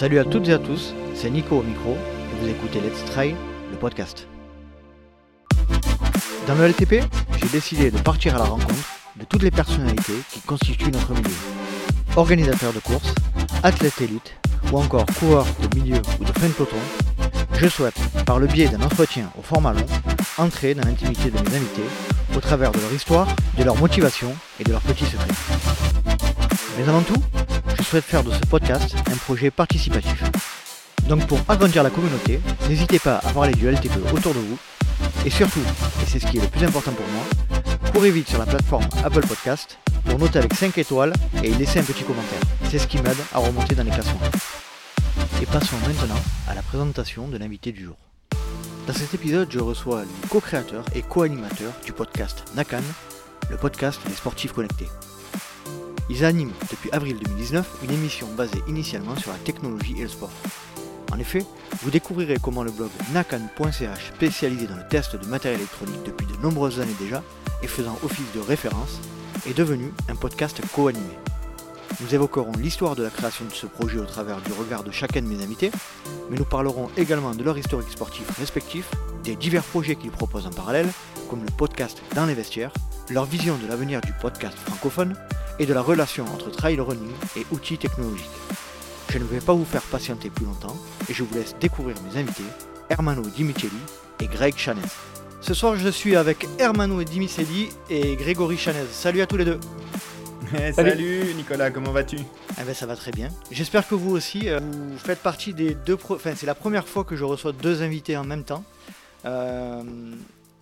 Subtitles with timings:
[0.00, 3.34] Salut à toutes et à tous, c'est Nico au micro et vous écoutez Let's Try,
[3.70, 4.26] le podcast.
[6.46, 7.04] Dans le LTP,
[7.38, 11.36] j'ai décidé de partir à la rencontre de toutes les personnalités qui constituent notre milieu.
[12.16, 13.14] Organisateurs de courses,
[13.62, 14.34] athlètes élites
[14.72, 16.78] ou encore coureurs de milieu ou de fin de peloton,
[17.58, 19.86] je souhaite, par le biais d'un entretien au format long,
[20.38, 21.84] entrer dans l'intimité de mes invités
[22.34, 25.28] au travers de leur histoire, de leur motivation et de leurs petits secrets.
[26.78, 27.22] Mais avant tout,
[27.82, 30.22] souhaite faire de ce podcast un projet participatif.
[31.08, 34.58] Donc pour agrandir la communauté, n'hésitez pas à parler du LTP autour de vous.
[35.24, 37.22] Et surtout, et c'est ce qui est le plus important pour moi,
[37.92, 41.84] courez vite sur la plateforme Apple Podcast pour noter avec 5 étoiles et laisser un
[41.84, 42.40] petit commentaire.
[42.70, 44.20] C'est ce qui m'aide à remonter dans les classements.
[45.42, 47.96] Et passons maintenant à la présentation de l'invité du jour.
[48.86, 52.82] Dans cet épisode, je reçois les co-créateurs et co-animateurs du podcast Nakan,
[53.50, 54.88] le podcast des sportifs connectés.
[56.10, 60.32] Ils animent depuis avril 2019 une émission basée initialement sur la technologie et le sport.
[61.12, 61.44] En effet,
[61.82, 66.36] vous découvrirez comment le blog nakan.ch, spécialisé dans le test de matériel électronique depuis de
[66.42, 67.22] nombreuses années déjà
[67.62, 68.98] et faisant office de référence,
[69.46, 71.16] est devenu un podcast co-animé.
[72.00, 75.22] Nous évoquerons l'histoire de la création de ce projet au travers du regard de chacun
[75.22, 75.70] de mes invités,
[76.28, 78.90] mais nous parlerons également de leur historique sportif respectif,
[79.22, 80.88] des divers projets qu'ils proposent en parallèle,
[81.28, 82.72] comme le podcast Dans les vestiaires,
[83.10, 85.14] leur vision de l'avenir du podcast francophone
[85.60, 88.26] et de la relation entre trail running et outils technologiques.
[89.10, 90.76] Je ne vais pas vous faire patienter plus longtemps
[91.08, 92.42] et je vous laisse découvrir mes invités,
[92.88, 93.78] Hermano Dimicelli
[94.20, 94.80] et Greg Chanez.
[95.42, 98.86] Ce soir, je suis avec Hermano Dimicelli et Grégory Chanez.
[98.90, 99.60] Salut à tous les deux.
[100.72, 101.34] salut.
[101.36, 102.16] Nicolas, comment vas-tu?
[102.60, 103.28] Eh ben, Ça va très bien.
[103.50, 104.48] J'espère que vous aussi.
[104.48, 105.98] Euh, vous faites partie des deux...
[106.08, 108.64] Enfin, c'est la première fois que je reçois deux invités en même temps.
[109.24, 109.82] Euh,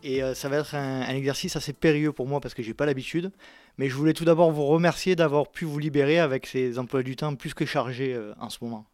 [0.02, 2.86] et euh, ça va être un, exercice assez périlleux pour moi parce que j'ai pas
[2.86, 3.30] l'habitude.
[3.78, 7.16] Mais je voulais tout d'abord vous remercier d'avoir pu vous libérer avec ces emplois du
[7.16, 8.86] temps plus que chargés en ce moment.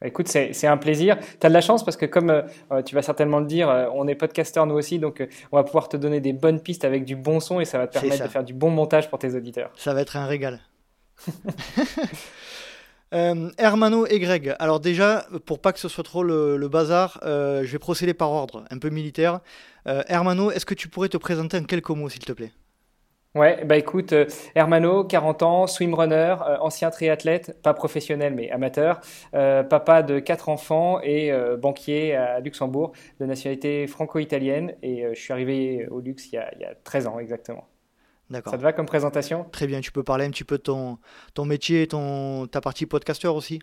[0.00, 1.18] Bah, écoute, c'est un plaisir.
[1.18, 3.86] Tu as de la chance parce que comme euh, tu vas certainement le dire, euh,
[3.92, 6.86] on est podcasteur nous aussi, donc euh, on va pouvoir te donner des bonnes pistes
[6.86, 9.18] avec du bon son et ça va te permettre de faire du bon montage pour
[9.18, 9.70] tes auditeurs.
[9.76, 10.60] Ça va être un régal.
[13.12, 17.66] Hermano et Greg, alors déjà, pour pas que ce soit trop le, le bazar, je
[17.66, 19.40] vais procéder par ordre, un peu militaire.
[19.84, 22.52] Hermano, est-ce que tu pourrais te présenter en quelques mots, s'il te plaît?
[23.36, 24.26] Ouais, bah écoute, euh,
[24.56, 29.00] Hermano, 40 ans, swimrunner, euh, ancien triathlète, pas professionnel mais amateur,
[29.34, 34.74] euh, papa de quatre enfants et banquier à Luxembourg de nationalité franco-italienne.
[34.82, 37.68] Et je suis arrivé au Lux il y, a, il y a 13 ans exactement.
[38.30, 38.52] D'accord.
[38.52, 39.44] Ça te va comme présentation?
[39.52, 40.98] Très bien, tu peux parler un petit peu de ton,
[41.34, 43.60] ton métier, ton, ta partie podcasteur aussi?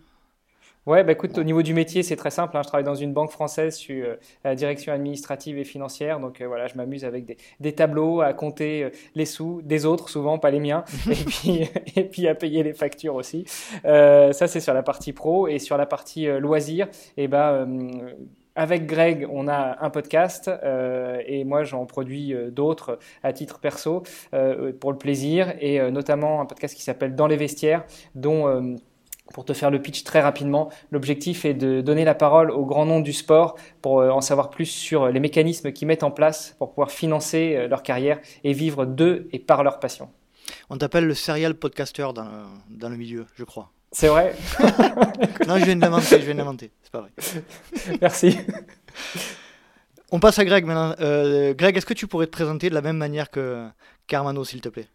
[0.88, 2.56] Ouais, bah écoute, au niveau du métier, c'est très simple.
[2.56, 2.62] Hein.
[2.64, 4.16] Je travaille dans une banque française, je suis euh,
[4.46, 6.22] à la direction administrative et financière.
[6.22, 9.86] Donc euh, voilà, je m'amuse avec des, des, tableaux à compter euh, les sous des
[9.86, 13.44] autres, souvent pas les miens, et, puis, et puis à payer les factures aussi.
[13.84, 15.50] ça, c'est sur la partie pro.
[15.50, 16.88] Et sur la partie loisir,
[17.18, 17.68] et eh ben,
[18.58, 24.02] avec Greg, on a un podcast euh, et moi j'en produis d'autres à titre perso
[24.34, 28.76] euh, pour le plaisir et notamment un podcast qui s'appelle Dans les vestiaires dont
[29.34, 32.86] pour te faire le pitch très rapidement, l'objectif est de donner la parole au grand
[32.86, 36.56] nom du sport pour euh, en savoir plus sur les mécanismes qu'ils mettent en place
[36.58, 40.10] pour pouvoir financer euh, leur carrière et vivre d'eux et par leur passion.
[40.70, 42.30] On t'appelle le serial podcaster dans,
[42.70, 43.72] dans le milieu, je crois.
[43.92, 44.36] C'est vrai
[45.48, 47.12] Non, je viens de l'inventer, je viens de l'inventer, c'est pas vrai.
[48.02, 48.38] Merci.
[50.12, 50.96] On passe à Greg maintenant.
[51.02, 53.68] Euh, Greg, est-ce que tu pourrais te présenter de la même manière que
[54.08, 54.88] Carmano, s'il te plaît?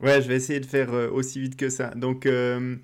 [0.00, 1.90] Ouais, je vais essayer de faire aussi vite que ça.
[1.90, 2.76] Donc, euh,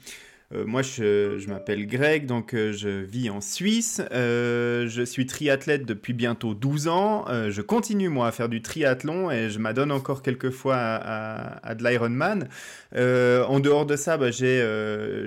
[0.54, 4.00] moi, je, m'appelle Greg, donc euh, je vis en Suisse.
[4.12, 7.24] Euh, je suis triathlète depuis bientôt 12 ans.
[7.50, 11.82] je continue, moi, à faire du triathlon et je m'adonne encore quelques fois à, de
[11.82, 12.48] l'Ironman.
[12.94, 14.62] en dehors de ça, bah, j'ai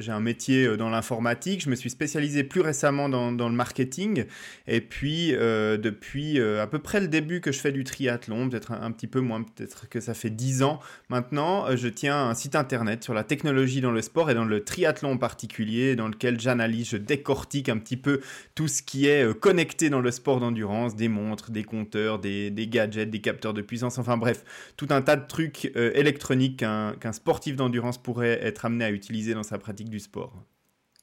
[0.08, 1.64] un métier dans l'informatique.
[1.64, 4.26] Je me suis spécialisé plus récemment dans, le marketing.
[4.67, 8.82] Et puis, depuis à peu près le début que je fais du triathlon, peut-être un,
[8.82, 10.79] un, petit peu moins, peut-être que ça fait 10 ans
[11.09, 14.64] maintenant, je tiens un site internet sur la technologie dans le sport et dans le
[14.64, 18.22] triathlon en particulier dans lequel j'analyse, je décortique un petit peu
[18.56, 22.52] tout ce qui est euh, connecté dans le sport d'endurance, des montres, des compteurs, des,
[22.70, 24.44] gadgets, des capteurs de puissance, enfin bref,
[24.78, 29.34] tout un tas de trucs euh, électroniques qu'un sportif d'endurance pourrait être amené à utiliser
[29.34, 30.34] dans sa pratique du sport.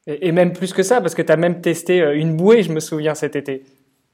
[0.07, 2.73] Et, même plus que ça, parce que tu as même testé euh, une bouée, je
[2.73, 3.65] me souviens, cet été.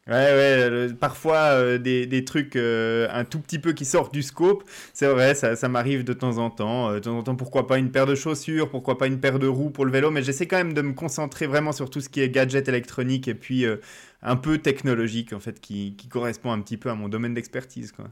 [0.08, 4.24] Ouais, ouais, parfois euh, des, des, trucs euh, un tout petit peu qui sortent du
[4.24, 6.90] scope, c'est vrai, ça, m'arrive de temps en temps.
[6.90, 9.38] Euh, de temps en temps, pourquoi pas une paire de chaussures, pourquoi pas une paire
[9.38, 12.00] de roues pour le vélo, mais j'essaie quand même de me concentrer vraiment sur tout
[12.00, 13.64] ce qui est gadget électronique et puis
[14.22, 17.92] un peu technologique, en fait, qui, qui, correspond un petit peu à mon domaine d'expertise,
[17.92, 18.06] quoi.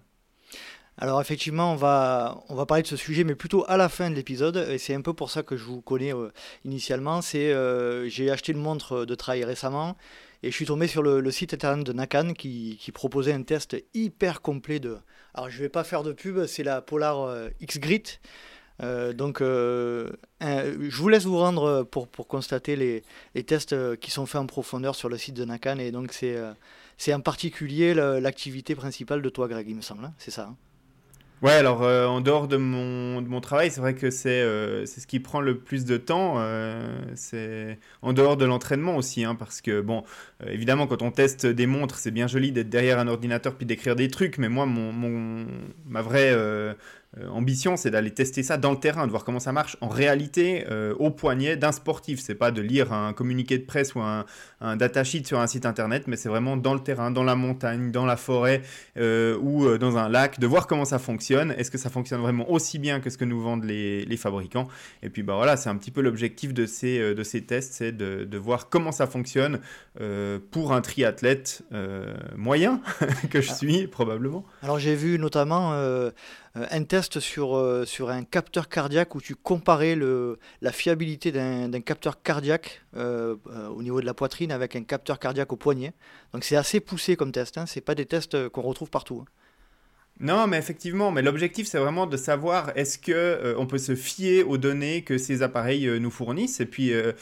[0.99, 4.11] Alors effectivement, on va, on va parler de ce sujet, mais plutôt à la fin
[4.11, 4.59] de l'épisode.
[4.71, 6.13] Et c'est un peu pour ça que je vous connais
[6.67, 7.23] initialement.
[7.23, 7.55] C'est
[8.09, 9.97] j'ai acheté une montre de trail récemment
[10.43, 14.43] et je suis tombé sur le, site internet de Nakan qui, proposait un test hyper
[14.43, 14.99] complet de.
[15.35, 18.19] Alors je vais pas faire de pub, c'est la Polar euh, X Grit.
[18.81, 20.07] donc, je
[20.97, 23.03] vous laisse vous rendre pour, pour constater les,
[23.35, 25.79] les, tests qui sont faits en profondeur sur le site de Nakan.
[25.79, 26.37] Et donc, c'est
[27.01, 30.05] c'est en particulier l'activité principale de toi, Greg, il me semble.
[30.05, 30.13] Hein.
[30.19, 30.49] c'est ça.
[30.51, 30.57] Hein?
[31.43, 34.85] Ouais, alors euh, en dehors de mon, de mon travail, c'est vrai que c'est euh,
[34.85, 36.35] ce qui prend le plus de temps.
[36.37, 40.05] Euh, c'est en dehors de l'entraînement aussi, hein, parce que bon,
[40.47, 43.97] évidemment, quand on teste des montres, c'est bien joli d'être derrière un ordinateur puis d'écrire
[43.97, 45.47] des trucs, mais moi, mon, mon
[45.87, 46.35] ma vraie
[47.19, 49.89] euh, ambition, c'est d'aller tester ça dans le terrain, de voir comment ça marche en
[49.89, 52.21] réalité euh, au poignet d'un sportif.
[52.21, 54.25] C'est pas de lire un communiqué de presse ou un,
[54.61, 57.91] un datasheet sur un site internet, mais c'est vraiment dans le terrain, dans la montagne,
[57.91, 58.63] dans la forêt
[58.97, 61.53] euh, ou dans un lac, de voir comment ça fonctionne.
[61.59, 64.69] Est-ce que ça fonctionne vraiment aussi bien que ce que nous vendent les, les fabricants?
[65.03, 67.93] Et puis bah voilà, c'est un petit peu l'objectif de ces, de ces tests, c'est
[67.93, 69.59] de, de, voir comment ça fonctionne
[70.51, 71.63] pour un triathlète
[72.37, 72.81] moyen
[73.31, 73.55] que je ah.
[73.55, 74.45] suis probablement.
[74.63, 75.73] Alors j'ai vu notamment
[76.55, 81.81] un test sur, euh, sur un capteur cardiaque où tu comparais le, la fiabilité d'un
[81.81, 83.37] capteur cardiaque euh,
[83.75, 85.93] au niveau de la poitrine avec un capteur cardiaque au poignet.
[86.33, 87.67] Donc c'est assez poussé comme test, hein.
[87.67, 89.25] ce pas des tests qu'on retrouve partout.
[89.25, 89.31] Hein.
[90.23, 93.95] Non, mais effectivement, mais l'objectif c'est vraiment de savoir est-ce que euh, on peut se
[93.95, 96.61] fier aux données que ces appareils euh, nous fournissent?
[96.61, 97.13] Et puis euh,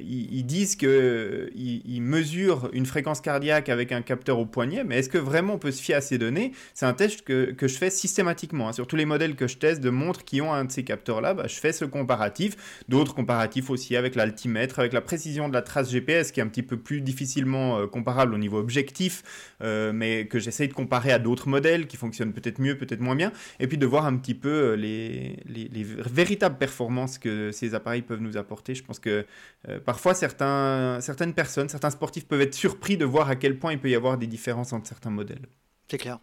[0.00, 5.10] ils, disent que ils, mesurent une fréquence cardiaque avec un capteur au poignet, mais est-ce
[5.10, 6.52] que vraiment on peut se fier à ces données?
[6.72, 8.72] C'est un test que, que, je fais systématiquement hein.
[8.72, 11.34] sur tous les modèles que je teste de montres qui ont un de ces capteurs-là.
[11.34, 15.60] Bah, je fais ce comparatif, d'autres comparatifs aussi avec l'altimètre, avec la précision de la
[15.60, 20.38] trace GPS qui est un petit peu plus difficilement comparable au niveau objectif, mais que
[20.38, 23.78] j'essaye de comparer à d'autres modèles qui fonctionnent peut-être mieux, peut-être moins bien, et puis
[23.78, 28.36] de voir un petit peu euh, les, les, véritables performances que ces appareils peuvent nous
[28.36, 28.74] apporter.
[28.74, 29.26] Je pense que
[29.68, 33.78] euh, parfois certaines personnes, certains sportifs peuvent être surpris de voir à quel point il
[33.78, 35.46] peut y avoir des différences entre certains modèles.
[35.88, 36.18] C'est clair.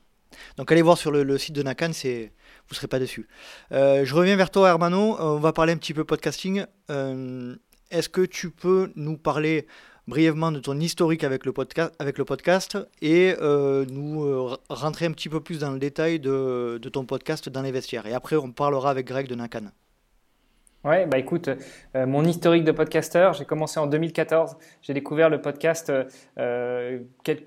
[0.58, 2.34] Donc allez voir sur le, site de Nakan, c'est
[2.68, 3.28] vous serez pas déçus.
[3.72, 6.66] Euh, je reviens vers toi Hermano, on va parler un petit peu podcasting.
[7.90, 9.68] Est-ce que tu peux nous parler
[10.08, 15.42] brièvement de ton historique avec le podcast, et euh, nous euh, rentrer un petit peu
[15.42, 18.06] plus dans le détail de, de, ton podcast dans les vestiaires.
[18.06, 19.72] Et après, on parlera avec Greg de Nakan.
[20.88, 21.50] Ouais, bah écoute,
[21.98, 24.56] euh, mon historique de podcasteur, j'ai commencé en 2014.
[24.82, 25.92] J'ai découvert le podcast
[26.40, 27.00] euh,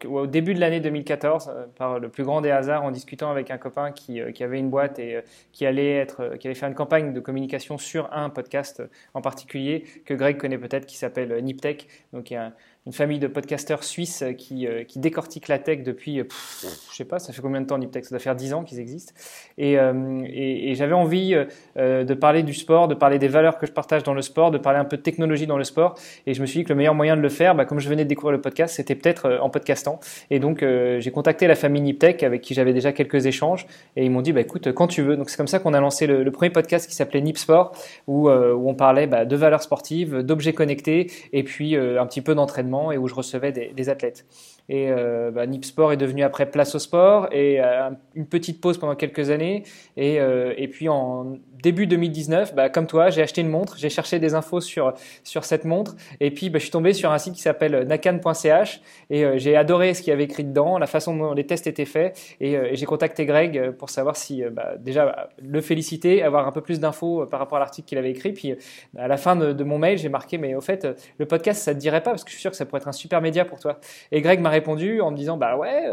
[0.05, 3.51] au début de l'année 2014 euh, par le plus grand des hasards en discutant avec
[3.51, 5.23] un copain qui, qui avait une boîte et
[5.53, 8.83] qui allait être, qui allait faire une campagne de communication sur un podcast
[9.15, 11.89] en particulier que Greg connaît peut-être, qui s'appelle Niptech.
[12.13, 12.53] Donc un,
[12.87, 17.05] une famille de podcasteurs suisses qui, euh, qui décortiquent la tech depuis, je je sais
[17.05, 19.12] pas, ça fait combien de temps Niptech Ça doit faire 10 ans qu'ils existent.
[19.59, 21.35] Et, euh, et, j'avais envie
[21.77, 24.50] euh, de parler du sport, de parler des valeurs que je partage dans le sport,
[24.50, 25.94] de parler un peu de technologie dans le sport.
[26.27, 27.88] Et je me suis dit que le meilleur moyen de le faire, bah, comme je
[27.88, 30.00] venais de découvrir le podcast, c'était peut-être en podcastant.
[30.31, 33.67] Et donc j'ai contacté la famille Niptech avec qui j'avais déjà quelques échanges.
[33.97, 35.17] Et ils m'ont dit, bah, écoute, quand tu veux.
[35.17, 37.73] Donc c'est comme ça qu'on a lancé le, premier podcast qui s'appelait Nip Sport,
[38.06, 42.34] où, où on parlait bah, de valeurs sportives, d'objets connectés, et puis un petit peu
[42.34, 44.27] d'entraînement et où je recevais des, athlètes.
[44.70, 48.60] Et euh, bah, Nip Sport est devenu après Place au Sport et euh, une petite
[48.60, 49.65] pause pendant quelques années.
[49.96, 54.19] Et, euh, puis en début 2019, bah, comme toi, j'ai acheté une montre, j'ai cherché
[54.19, 57.34] des infos sur, sur cette montre, et puis bah, je suis tombé sur un site
[57.34, 61.17] qui s'appelle nakan.ch, et euh, j'ai adoré ce qu'il y avait écrit dedans, la façon
[61.17, 64.43] dont les tests étaient faits, et, j'ai contacté Greg pour savoir si,
[64.79, 68.32] déjà, le féliciter, avoir un peu plus d'infos par rapport à l'article qu'il avait écrit,
[68.32, 68.55] puis
[68.96, 70.86] à la fin de, mon mail, j'ai marqué, mais au fait,
[71.19, 72.89] le podcast, ça te dirait pas, parce que je suis sûr que ça pourrait être
[72.89, 73.79] un super média pour toi.
[74.12, 75.84] Et Greg m'a répondu en me disant, bah ouais,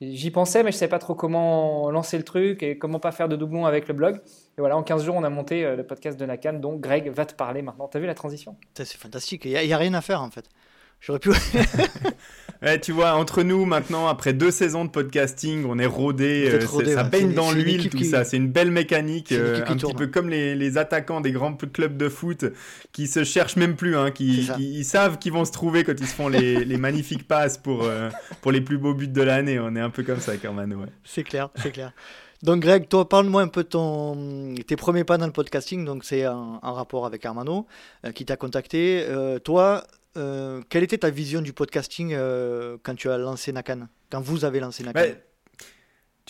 [0.00, 3.28] j'y pensais, mais je savais pas trop comment lancer le truc et comment pas faire
[3.28, 4.20] de doublon avec le blog.
[4.58, 7.10] Et voilà, en 15 jours, on a monté euh, le podcast de Nakan, donc Greg
[7.10, 7.88] va te parler maintenant.
[7.88, 8.56] T'as vu la transition?
[8.74, 10.44] C'est fantastique, il n'y a, rien à faire en fait.
[11.00, 11.30] J'aurais pu.
[12.62, 16.84] ouais, tu vois, entre nous maintenant, après deux saisons de podcasting, on est rodé, euh,
[16.94, 18.24] ça baigne dans l'huile, tout ça.
[18.24, 22.08] C'est une belle mécanique, euh, un petit peu comme les, attaquants des grands clubs de
[22.08, 22.44] foot
[22.92, 26.06] qui se cherchent même plus, hein, qui, ils savent qu'ils vont se trouver quand ils
[26.06, 27.88] se font les, magnifiques passes pour,
[28.42, 29.58] pour les plus beaux buts de l'année.
[29.58, 30.76] On est un peu comme ça, Carmano.
[30.76, 30.86] Ouais.
[31.04, 31.92] C'est clair, c'est clair.
[32.42, 35.84] Donc Greg, toi, parle-moi un peu de ton, tes premiers pas dans le podcasting.
[35.84, 37.66] Donc c'est en, rapport avec Armano
[38.06, 39.04] euh, qui t'a contacté.
[39.06, 42.16] Euh, toi, euh, quelle était ta vision du podcasting
[42.82, 45.00] quand tu as lancé Nakan Quand vous avez lancé Nakan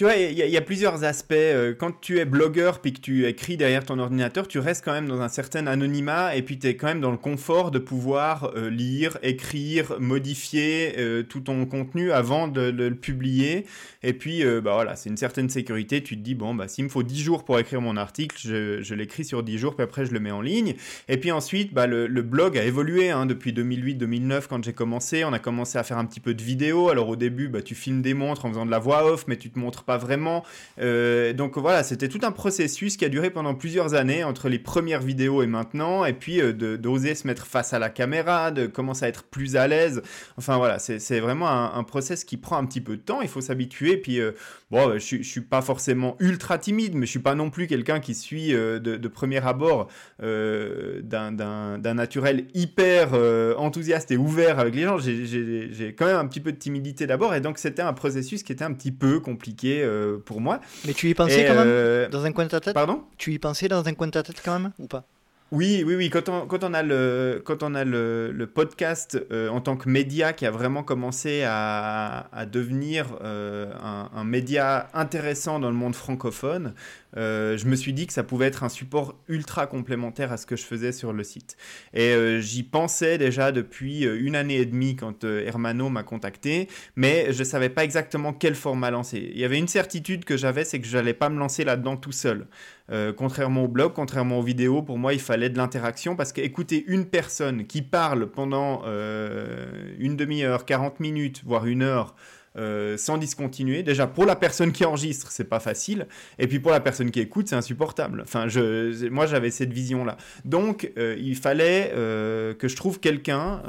[0.01, 1.35] tu vois, il y, a plusieurs aspects.
[1.35, 4.95] Euh, quand tu es blogueur puis que tu écris derrière ton ordinateur, tu restes quand
[4.95, 7.79] même dans un certain anonymat et puis tu es quand même dans le confort de
[7.79, 13.67] pouvoir euh, lire, écrire, modifier euh, tout ton contenu avant de, le publier.
[14.03, 16.03] Et puis, bah voilà, c'est une certaine sécurité.
[16.03, 18.95] Tu te dis, bon, bah s'il me faut 10 jours pour écrire mon article, je,
[18.95, 20.77] l'écris sur 10 jours, puis après je le mets en ligne.
[21.09, 25.27] Et puis ensuite, bah, le, blog a évolué hein, depuis 2008-2009 quand j'ai commencé.
[25.27, 26.89] On a commencé à faire un petit peu de vidéo.
[26.89, 29.37] Alors au début, bah, tu filmes des montres en faisant de la voix off, mais
[29.37, 30.45] tu te montres pas vraiment.
[30.81, 34.59] Euh, donc voilà, c'était tout un processus qui a duré pendant plusieurs années entre les
[34.59, 38.67] premières vidéos et maintenant, et puis euh, d'oser se mettre face à la caméra, de
[38.67, 40.03] commencer à être plus à l'aise.
[40.37, 43.29] Enfin voilà, c'est vraiment un, un, process qui prend un petit peu de temps, il
[43.29, 43.97] faut s'habituer.
[43.97, 44.33] Puis euh,
[44.71, 48.01] bon, je, je suis pas forcément ultra timide, mais je suis pas non plus quelqu'un
[48.01, 49.89] qui suit de, premier abord
[50.21, 53.15] d'un naturel hyper
[53.59, 54.99] enthousiaste et ouvert avec les gens.
[54.99, 58.53] J'ai quand même un petit peu de timidité d'abord, et donc c'était un processus qui
[58.53, 60.61] était un petit peu compliqué euh, pour moi.
[60.87, 62.75] Mais tu y pensais quand même euh, Dans un coin de ta tête?
[62.75, 63.03] Pardon?
[63.19, 65.05] Tu y pensais dans un coin de ta tête quand même ou pas?
[65.53, 66.11] Oui, oui, oui.
[66.11, 70.47] Quand on, a le, quand on a le, podcast euh, en tant que média qui
[70.47, 76.75] a vraiment commencé à, devenir un, un, média intéressant dans le monde francophone,
[77.17, 80.47] euh, je me suis dit que ça pouvait être un support ultra complémentaire à ce
[80.47, 81.57] que je faisais sur le site.
[81.93, 86.69] Et euh, j'y pensais déjà depuis euh, une année et demie quand Hermano m'a contacté,
[86.97, 89.31] mais je ne savais pas exactement quel format lancer.
[89.33, 91.97] Il y avait une certitude que j'avais, c'est que je n'allais pas me lancer là-dedans
[91.97, 92.47] tout seul.
[93.17, 97.07] Contrairement au blog, contrairement aux vidéos, pour moi, il fallait de l'interaction parce qu'écouter une
[97.07, 102.15] personne qui parle pendant une demi-heure, 40 minutes, voire une heure,
[102.57, 103.85] euh, sans discontinuer.
[103.85, 106.09] Déjà, pour la personne qui enregistre, c'est pas facile.
[106.41, 108.23] Et puis pour la personne qui écoute, c'est insupportable.
[108.23, 110.17] Enfin, je, moi, j'avais cette vision-là.
[110.45, 113.63] Donc, euh, il fallait euh, que je trouve quelqu'un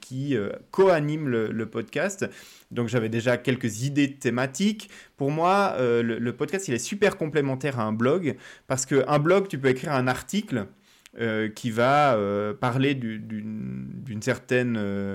[0.00, 0.36] qui
[0.70, 2.28] co-anime le, podcast.
[2.72, 4.90] Donc, j'avais déjà quelques idées thématiques.
[5.16, 8.36] Pour moi, le, le, podcast, il est super complémentaire à un blog.
[8.66, 10.66] Parce qu'un blog, tu peux écrire un article
[11.20, 13.18] euh, qui va euh, parler euh,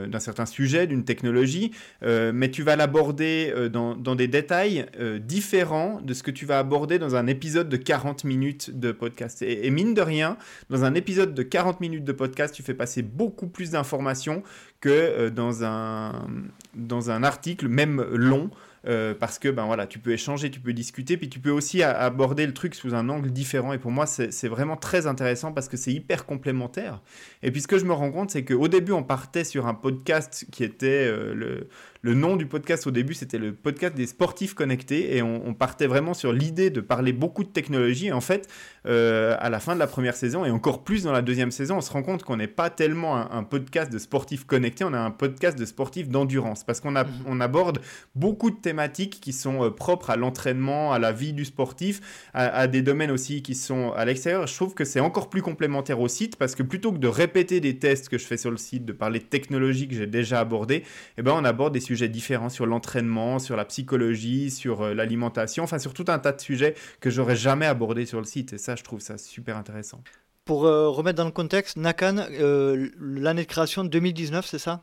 [0.06, 1.72] d'un certain sujet, d'une technologie,
[2.04, 4.86] mais tu vas l'aborder dans, des détails
[5.20, 9.42] différents de ce que tu vas aborder dans un épisode de 40 minutes de podcast.
[9.42, 10.38] Et, mine de rien,
[10.70, 14.44] dans un épisode de 40 minutes de podcast, tu fais passer beaucoup plus d'informations
[14.82, 18.51] que dans un article, même long.
[18.86, 21.84] Euh, parce que ben voilà, tu peux échanger, tu peux discuter, puis tu peux aussi
[21.84, 23.74] aborder le truc sous un angle différent.
[23.74, 27.02] Et pour moi, c'est vraiment très intéressant parce que c'est hyper complémentaire.
[27.44, 29.74] Et puis ce que je me rends compte, c'est qu'au début, on partait sur un
[29.74, 31.68] podcast qui était euh, le,
[32.01, 35.88] le nom du podcast au début, c'était le podcast des sportifs connectés et on, partait
[35.88, 38.08] vraiment sur l'idée de parler beaucoup de technologie.
[38.08, 38.48] Et en fait,
[38.86, 41.77] euh, à la fin de la première saison et encore plus dans la deuxième saison,
[41.77, 45.00] on se rend compte qu'on n'est pas tellement un, podcast de sportifs connectés, on a
[45.00, 47.06] un podcast de sportifs d'endurance parce qu'on mhm.
[47.25, 47.80] on aborde
[48.13, 52.68] beaucoup de thématiques qui sont euh, propres à l'entraînement, à la vie du sportif, à,
[52.68, 54.46] des domaines aussi qui sont à l'extérieur.
[54.46, 57.60] Je trouve que c'est encore plus complémentaire au site parce que plutôt que de répéter
[57.60, 60.39] des tests que je fais sur le site, de parler de technologies que j'ai déjà
[60.39, 60.84] abordées,
[61.18, 65.63] eh ben on aborde des sujets différents sur l'entraînement, sur la psychologie, sur euh, l'alimentation,
[65.63, 68.53] enfin sur tout un tas de sujets que j'aurais jamais abordés sur le site.
[68.53, 70.03] Et ça, je trouve ça super intéressant.
[70.46, 74.82] Pour euh, remettre dans le contexte, Nakan, euh, l'année de création 2019, c'est ça?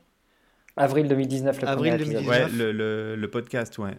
[0.76, 2.26] Avril 2019, le Avril 2019.
[2.26, 3.96] Ouais, le, le, podcast, ouais.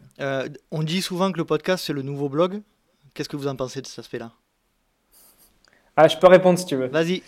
[0.71, 2.61] on dit souvent que le podcast, c'est le nouveau blog.
[3.13, 4.33] Qu'est-ce que vous en pensez de cet aspect-là?
[5.95, 6.87] Ah, je peux répondre si tu veux.
[6.87, 7.23] Vas-y.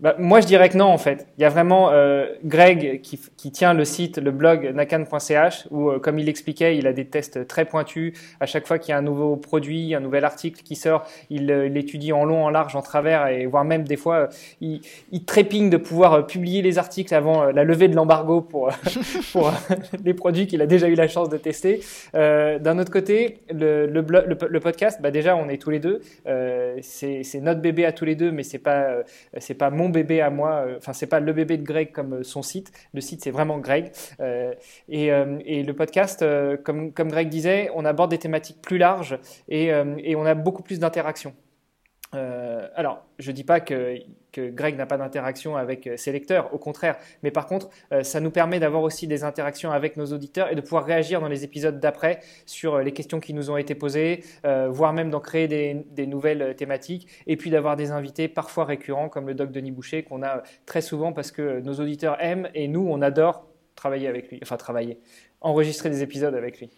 [0.00, 1.26] Bah, moi, je dirais que non, en fait.
[1.38, 5.90] Il y a vraiment euh, Greg qui, qui, tient le site, le blog nakan.ch, où,
[5.90, 8.12] euh, comme il l'expliquait, il a des tests très pointus.
[8.40, 11.50] À chaque fois qu'il y a un nouveau produit, un nouvel article qui sort, il
[11.50, 14.26] euh, l'étudie en long, en large, en travers, et voire même des fois, euh,
[14.60, 14.80] il,
[15.12, 18.70] il, trépigne de pouvoir publier les articles avant la levée de l'embargo pour,
[19.32, 19.52] pour
[20.04, 21.80] les produits qu'il a déjà eu la chance de tester.
[22.12, 26.00] D'un autre côté, le, le, blog, le, podcast, bah déjà, on est tous les deux.
[26.82, 29.02] c'est notre bébé à tous les deux, mais c'est pas,
[29.38, 30.64] c'est pas mon bébé à moi.
[30.66, 32.72] Euh, enfin, c'est pas le bébé de Greg comme euh, son site.
[32.92, 33.92] Le site, c'est vraiment Greg.
[34.20, 34.54] Euh,
[34.88, 36.24] et, et, le podcast,
[36.62, 40.62] comme, comme Greg disait, on aborde des thématiques plus larges et, et on a beaucoup
[40.62, 41.34] plus d'interactions.
[42.12, 43.98] Alors, je dis pas que,
[44.40, 48.20] Greg n'a pas d'interaction avec euh, ses lecteurs, au contraire, mais par contre, euh, ça
[48.20, 51.44] nous permet d'avoir aussi des interactions avec nos auditeurs et de pouvoir réagir dans les
[51.44, 54.22] épisodes d'après sur les questions qui nous ont été posées,
[54.68, 59.08] voire même d'en créer des, des, nouvelles thématiques, et puis d'avoir des invités parfois récurrents
[59.08, 62.68] comme le doc Denis Boucher qu'on a très souvent parce que nos auditeurs aiment et
[62.68, 64.98] nous, on adore travailler avec lui, enfin travailler,
[65.40, 66.70] enregistrer des épisodes avec lui.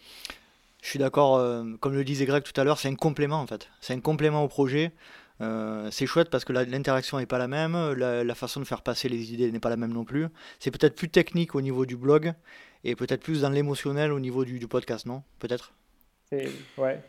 [0.83, 1.39] Je suis d'accord,
[1.81, 3.69] comme le disait Greg tout à l'heure, c'est un complément en fait.
[3.81, 4.93] C'est un complément au projet.
[5.41, 9.09] Euh, c'est chouette parce que l'interaction n'est pas la même, la, façon de faire passer
[9.09, 10.27] les idées n'est pas la même non plus.
[10.59, 12.33] C'est peut-être plus technique au niveau du blog
[12.85, 15.23] et peut-être plus dans l'émotionnel au niveau du, podcast, non?
[15.39, 15.73] Peut-être?
[16.79, 17.01] Ouais.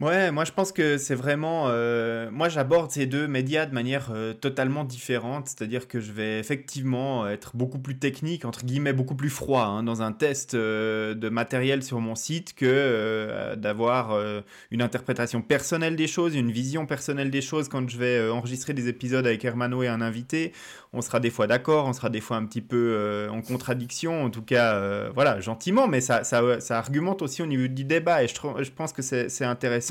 [0.00, 1.66] Ouais, moi je pense que c'est vraiment.
[1.68, 6.40] Euh, moi j'aborde ces deux médias de manière euh, totalement différente, c'est-à-dire que je vais
[6.40, 11.14] effectivement être beaucoup plus technique, entre guillemets, beaucoup plus froid hein, dans un test euh,
[11.14, 14.18] de matériel sur mon site que d'avoir
[14.70, 18.88] une interprétation personnelle des choses, une vision personnelle des choses quand je vais enregistrer des
[18.88, 20.52] épisodes avec Hermano et un invité.
[20.92, 24.30] On sera des fois d'accord, on sera des fois un petit peu en contradiction, en
[24.30, 28.28] tout cas, voilà, gentiment, mais ça, ça, ça, argumente aussi au niveau du débat et
[28.28, 29.83] je, je pense que c'est intéressant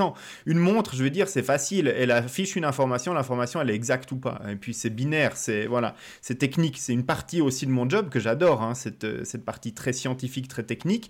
[0.46, 1.94] une montre, je veux dire, c'est facile.
[1.96, 4.42] Elle affiche une information, l'information, elle est exacte ou pas.
[4.50, 6.78] Et puis c'est binaire, c'est voilà, c'est technique.
[6.80, 9.94] C'est une partie aussi de mon job que j'adore, hein, cette, euh, cette partie très
[9.94, 11.10] scientifique, très technique.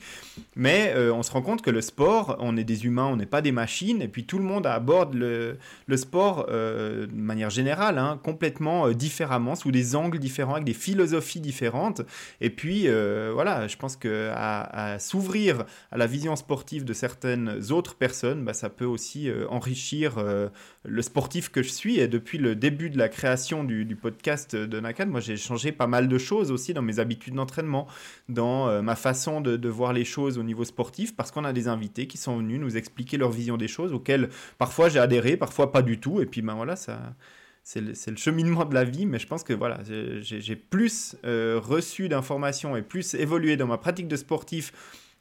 [0.55, 3.25] Mais euh, on se rend compte que le sport, on est des humains, on n'est
[3.25, 4.01] pas des machines.
[4.01, 8.89] Et puis tout le monde aborde le, le sport euh, de manière générale, hein, complètement
[8.91, 12.01] différemment, sous des angles différents, avec des philosophies différentes.
[12.41, 12.87] Et puis
[13.33, 18.53] voilà, je pense que à, s'ouvrir à la vision sportive de certaines autres personnes, bah,
[18.53, 20.49] ça peut aussi euh, enrichir euh,
[20.83, 21.99] le sportif que je suis.
[21.99, 25.87] Et depuis le début de la création du, podcast de Nakan, moi j'ai changé pas
[25.87, 27.87] mal de choses aussi dans mes habitudes d'entraînement,
[28.29, 31.67] dans euh, ma façon de, voir les choses au niveau sportif, parce qu'on a des
[31.67, 35.71] invités qui sont venus nous expliquer leur vision des choses, auxquelles parfois j'ai adhéré, parfois
[35.71, 36.21] pas du tout.
[36.21, 39.79] Et puis ben voilà, c'est le, cheminement de la vie, mais je pense que voilà,
[40.21, 44.73] j'ai plus reçu d'informations et plus évolué dans ma pratique de sportif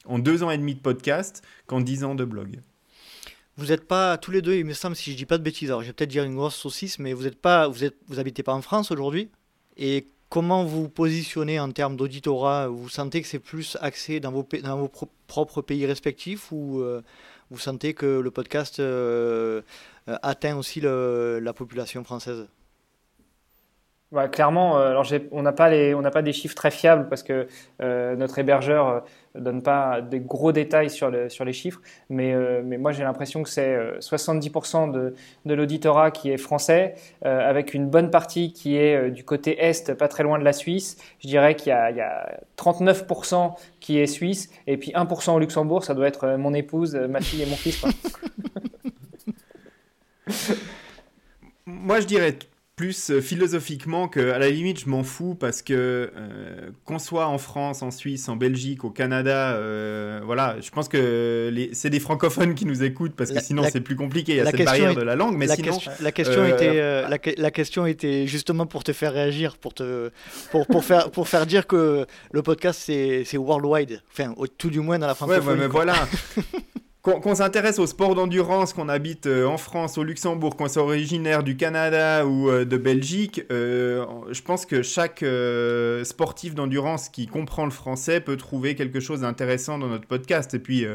[0.05, 2.61] en deux ans et demi de podcast qu'en dix ans de blog.
[3.57, 5.71] Vous n'êtes pas tous les deux, il me semble, si je dis pas de bêtises,
[5.71, 8.55] alors je vais peut-être dire une grosse saucisse, mais vous êtes pas, vous vous pas
[8.55, 9.31] en France aujourd'hui.
[9.77, 12.69] Et comment vous positionnez en termes d'auditorat?
[12.69, 14.91] Vous sentez que c'est plus axé dans vos, dans vos
[15.27, 17.03] propres pays respectifs ou euh,
[17.51, 19.61] vous sentez que le podcast euh,
[20.09, 22.49] euh, atteint aussi la population française?
[24.31, 27.47] Clairement, alors on n'a pas des chiffres très fiables parce que
[27.81, 29.05] notre hébergeur
[29.35, 33.43] donne pas des gros détails sur, le, sur les chiffres, mais, euh, moi j'ai l'impression
[33.43, 35.11] que c'est 70% euh,
[35.45, 39.95] de, l'auditorat qui est français, euh, avec une bonne partie qui est du côté est,
[39.95, 40.99] pas très loin de la Suisse.
[41.21, 45.95] Je dirais qu'il y, a 39% qui est suisse, et puis 1% au Luxembourg, ça
[45.95, 47.85] doit être mon épouse, ma fille et mon fils.
[51.67, 52.37] moi je dirais
[52.83, 55.73] plus euh, philosophiquement que à la limite je m'en fous parce que
[56.17, 60.89] euh, qu'on soit en France, en Suisse, en Belgique, au Canada, euh, voilà, je pense
[60.89, 64.41] que c'est des francophones qui nous écoutent parce que sinon c'est plus compliqué, il y
[64.41, 65.37] a cette barrière de la langue.
[65.37, 69.59] Mais la, sinon, question, la question était la, question était justement pour te faire réagir,
[69.59, 70.11] pour te
[70.51, 74.99] pour, pour faire pour faire dire que le podcast c'est worldwide, enfin tout du moins
[74.99, 75.47] dans la francophonie.
[75.47, 75.95] Ouais, mais voilà.
[77.03, 81.43] qu'on s'intéresse au sport d'endurance, qu'on habite euh, en France, au Luxembourg, qu'on soit originaire
[81.43, 85.25] du Canada ou euh, de Belgique, euh, je pense que chaque
[86.05, 90.55] sportif d'endurance qui comprend le français peut trouver quelque chose d'intéressant dans notre podcast.
[90.55, 90.87] Et puis,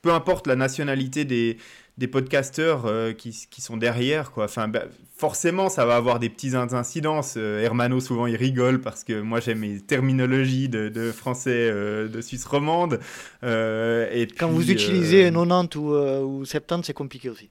[0.00, 1.58] peu importe la nationalité des,
[2.00, 4.32] des podcasteurs euh, qui, qui, sont derrière.
[4.32, 4.44] Quoi.
[4.44, 4.84] Enfin, bah,
[5.18, 7.34] forcément, ça va avoir des petits incidences.
[7.36, 12.08] Euh, Hermano, souvent, il rigole parce que moi, j'aime mes terminologies de, de français euh,
[12.08, 13.00] de Suisse romande.
[13.42, 17.50] et Quand vous utilisez 90 ou, ou 70, c'est compliqué aussi.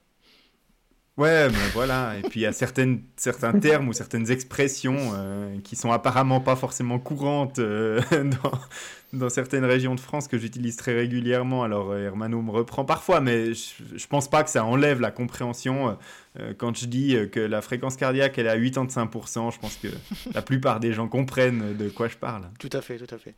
[1.16, 2.16] Ouais, mais voilà.
[2.18, 5.12] Et puis il y a certaines, certains termes ou certaines expressions
[5.62, 8.52] qui sont apparemment pas forcément courantes dans,
[9.12, 11.62] dans certaines régions de France que j'utilise très régulièrement.
[11.62, 15.10] Alors euh, Hermano me reprend parfois, mais je, ne pense pas que ça enlève la
[15.10, 15.96] compréhension.
[16.38, 19.76] Euh, quand je dis euh, que la fréquence cardiaque elle est à 85%, je pense
[19.76, 19.88] que
[20.34, 22.42] la plupart des gens comprennent de quoi je parle.
[22.58, 23.34] Tout à fait, tout à fait.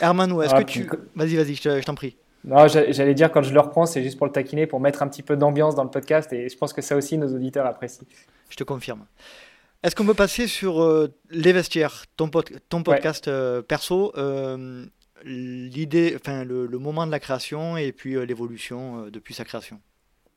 [0.00, 0.88] Hermano, est-ce ah, que tu...
[1.14, 2.16] Vas-y, vas-y, je t'en prie.
[2.44, 5.08] Non, j'allais dire quand je le reprends, c'est juste pour le taquiner, pour mettre un
[5.08, 8.04] petit peu d'ambiance dans le podcast, et je pense que ça aussi nos auditeurs apprécient.
[8.50, 9.04] Je te confirme.
[9.84, 12.28] Est-ce qu'on peut passer sur les vestiaires, ton,
[12.68, 13.30] ton podcast
[13.68, 14.12] perso
[15.24, 19.80] l'idée, enfin le, moment de la création et puis euh, l'évolution euh, depuis sa création.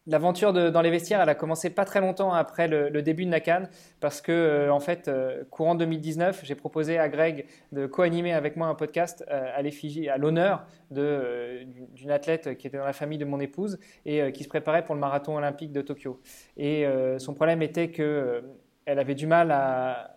[0.07, 3.63] L'aventure dans les vestiaires, elle a commencé pas très longtemps après le, début de Nakan,
[3.99, 5.09] parce que euh, en fait,
[5.49, 10.17] courant 2019, j'ai proposé à Greg de co-animer avec moi un podcast à l'effigie, à
[10.17, 14.85] l'honneur d'une athlète qui était dans la famille de mon épouse et qui se préparait
[14.85, 16.21] pour le marathon olympique de Tokyo.
[16.55, 16.85] Et
[17.17, 18.43] son problème était que
[18.85, 20.14] elle avait du mal à,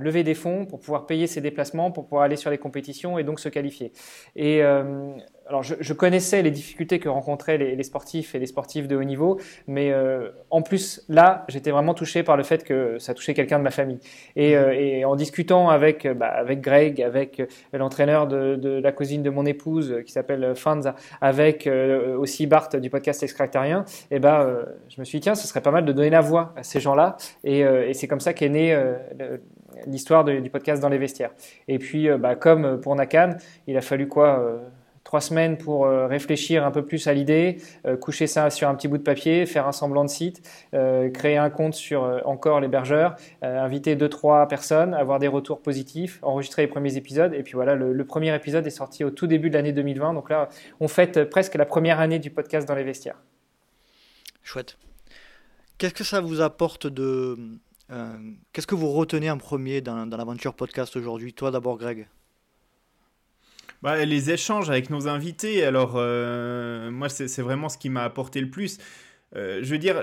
[0.00, 3.24] lever des fonds pour pouvoir payer ses déplacements, pour pouvoir aller sur les compétitions et
[3.24, 3.92] donc se qualifier.
[4.34, 5.12] Et euh,
[5.48, 9.40] alors je, connaissais les difficultés que rencontraient les, sportifs et les sportifs de haut niveau,
[9.66, 13.58] mais euh, en plus là, j'étais vraiment touché par le fait que ça touchait quelqu'un
[13.58, 13.98] de ma famille.
[14.36, 19.46] Et, euh, en discutant avec bah, avec Greg, avec l'entraîneur de, la cousine de mon
[19.46, 21.68] épouse qui s'appelle Fanza, avec
[22.18, 25.62] aussi Bart du podcast Extractarien, et eh ben je me suis dit tiens, ce serait
[25.62, 27.16] pas mal de donner la voix à ces gens-là.
[27.44, 28.76] Et, et c'est comme ça qu'est né
[29.86, 31.30] l'histoire du podcast dans les vestiaires.
[31.68, 34.60] Et puis, bah, comme pour Nakan, il a fallu quoi
[35.08, 37.56] trois semaines pour réfléchir un peu plus à l'idée,
[38.02, 40.46] coucher ça sur un petit bout de papier, faire un semblant de site,
[41.14, 46.60] créer un compte sur encore l'hébergeur, inviter deux trois personnes, avoir des retours positifs, enregistrer
[46.60, 49.54] les premiers épisodes et puis voilà le, premier épisode est sorti au tout début de
[49.54, 53.16] l'année 2020 donc là on fête presque la première année du podcast dans les vestiaires.
[54.42, 54.76] Chouette.
[55.78, 57.34] Qu'est-ce que ça vous apporte de
[57.90, 58.16] euh,
[58.52, 62.08] qu'est-ce que vous retenez en premier dans, l'aventure podcast aujourd'hui Toi d'abord, Greg?
[63.82, 68.40] Bah, les échanges avec nos invités, alors euh, moi c'est vraiment ce qui m'a apporté
[68.40, 68.78] le plus.
[69.36, 70.02] Euh, je veux dire,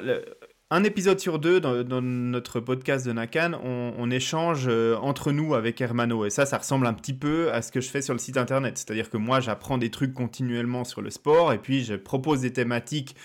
[0.71, 4.69] un épisode sur deux dans, notre podcast de Nakan, on, échange
[5.01, 6.25] entre nous avec Hermano.
[6.25, 8.37] Et ça, ça ressemble un petit peu à ce que je fais sur le site
[8.37, 8.77] internet.
[8.77, 12.53] C'est-à-dire que moi, j'apprends des trucs continuellement sur le sport et puis je propose des
[12.53, 13.15] thématiques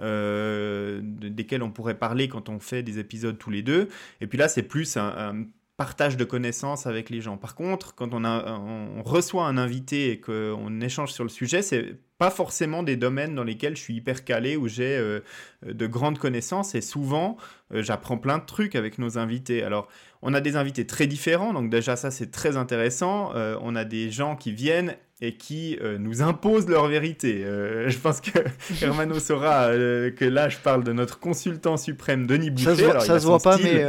[0.00, 3.88] euh, desquels on pourrait parler quand on fait des épisodes tous les deux.
[4.20, 5.44] Et puis là, c'est plus un,
[5.80, 7.38] partage de connaissances avec les gens.
[7.38, 11.62] Par contre, quand on, a, on reçoit un invité et qu'on échange sur le sujet,
[11.62, 15.20] c'est pas forcément des domaines dans lesquels je suis hyper calé, où j'ai euh,
[15.64, 16.74] de grandes connaissances.
[16.74, 17.38] Et souvent,
[17.72, 19.62] euh, j'apprends plein de trucs avec nos invités.
[19.62, 19.88] Alors,
[20.20, 23.32] on a des invités très différents, donc déjà ça c'est très intéressant.
[23.62, 27.44] on a des gens qui viennent et qui euh, nous imposent leur vérité.
[27.44, 28.38] Euh, je pense que
[28.82, 32.74] Hermano saura euh, que là, je parle de notre consultant suprême, Denis Boucher.
[33.00, 33.84] Ça se voit, voit pas, mais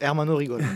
[0.00, 0.62] Hermano rigole.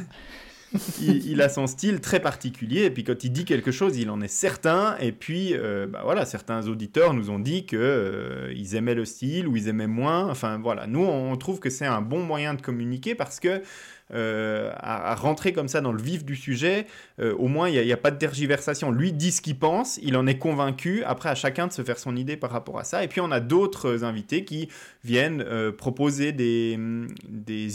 [1.00, 4.20] il, a son style très particulier, et puis quand il dit quelque chose, il en
[4.20, 4.96] est certain.
[4.98, 5.54] Et puis,
[5.88, 9.86] bah voilà, certains auditeurs nous ont dit que ils aimaient le style ou ils aimaient
[9.86, 10.28] moins.
[10.28, 13.62] Enfin voilà, nous on trouve que c'est un bon moyen de communiquer parce que
[14.12, 16.86] euh, à, rentrer comme ça dans le vif du sujet,
[17.20, 18.90] euh, au moins il n'y a, pas de tergiversation.
[18.90, 21.04] Lui dit ce qu'il pense, il en est convaincu.
[21.04, 23.04] Après, à chacun de se faire son idée par rapport à ça.
[23.04, 24.68] Et puis on a d'autres invités qui
[25.04, 26.76] viennent euh, proposer des,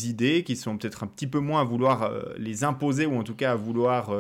[0.10, 3.36] idées qui sont peut-être un petit peu moins à vouloir les imposer ou en tout
[3.36, 4.12] cas à vouloir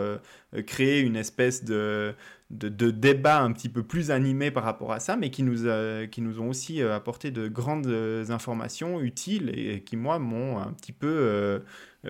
[0.65, 2.13] créer une espèce de
[2.51, 5.67] de, débats un petit peu plus animés par rapport à ça, mais qui nous,
[6.09, 7.87] qui nous ont aussi apporté de grandes
[8.29, 11.61] informations utiles et, qui, moi, m'ont un petit peu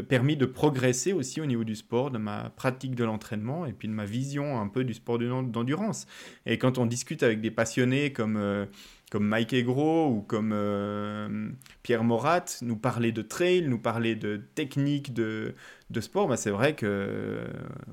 [0.02, 3.88] permis de progresser aussi au niveau du sport, de ma pratique de l'entraînement et puis
[3.88, 6.08] de ma vision un peu du sport d'endurance.
[6.46, 8.66] Et quand on discute avec des passionnés comme, euh,
[9.12, 11.50] comme Mike Egro ou comme euh,
[11.84, 15.56] Pierre Morat, nous parler de trail, nous parler de technique de,
[15.90, 17.40] de sport, bah c'est vrai que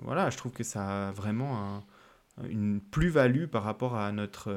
[0.03, 1.85] voilà, je trouve que ça a vraiment
[2.49, 4.55] une plus-value par rapport à notre,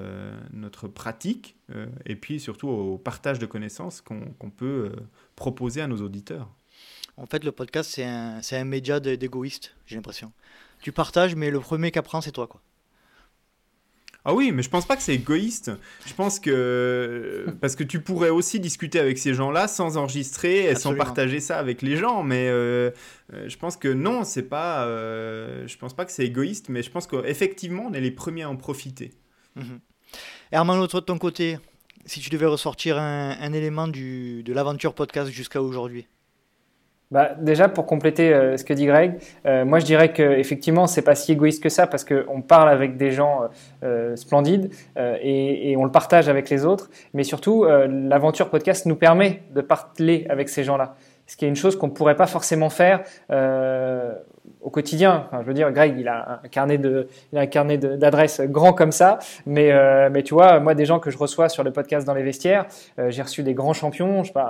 [0.53, 1.57] notre pratique
[2.05, 4.93] et puis surtout au partage de connaissances qu'on peut
[5.35, 6.49] proposer à nos auditeurs.
[7.17, 10.31] En fait, le podcast, c'est un, c'est un média d'égoïste, j'ai l'impression.
[10.81, 12.61] Tu partages, mais le premier qui apprend, c'est toi, quoi.
[14.27, 15.71] Ah oui, mais je pense pas que c'est égoïste.
[16.07, 20.73] Je pense que parce que tu pourrais aussi discuter avec ces gens-là sans enregistrer et
[20.73, 22.23] sans partager ça avec les gens.
[22.23, 22.89] Mais euh,
[23.33, 24.85] euh, je pense que non, c'est pas.
[24.85, 28.41] Euh, je pense pas que c'est égoïste, mais je pense qu'effectivement, on est les premiers
[28.41, 29.11] à en profiter.
[29.57, 29.75] Mmh.
[30.51, 31.59] Herman, toi de ton côté,
[32.07, 36.07] si tu devais ressortir un, un élément du, de l'aventure podcast jusqu'à aujourd'hui,
[37.11, 41.03] bah, déjà, pour compléter euh, ce que dit Greg, euh, moi je dirais qu'effectivement, c'est
[41.03, 43.41] pas si égoïste que ça parce qu'on parle avec des gens
[43.83, 46.89] euh, splendides et, et, on le partage avec les autres.
[47.13, 50.95] Mais surtout, l'aventure podcast nous permet de parler avec ces gens-là.
[51.27, 53.03] Ce qui est une chose qu'on ne pourrait pas forcément faire
[54.61, 55.27] au quotidien.
[55.31, 58.73] Je veux dire, Greg, il a un carnet de, il a un carnet d'adresses grand
[58.73, 61.71] comme ça, mais euh, mais tu vois, moi, des gens que je reçois sur le
[61.71, 62.65] podcast dans les vestiaires,
[62.99, 64.23] euh, j'ai reçu des grands champions.
[64.35, 64.41] Euh,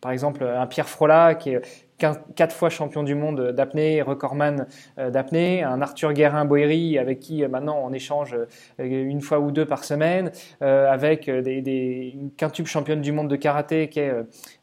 [0.00, 1.60] par exemple, un Pierre Frola qui est
[2.34, 4.66] quatre fois champion du monde d'apnée, recordman
[4.98, 8.36] d'apnée, un Arthur Guérin-Boéry avec qui maintenant on échange
[8.78, 13.88] une fois ou deux par semaine, avec des, une quintube championne du monde de karaté
[13.88, 14.12] qui est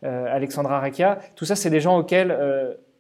[0.04, 1.18] Alexandra Rakia.
[1.36, 2.38] Tout ça, c'est des gens auxquels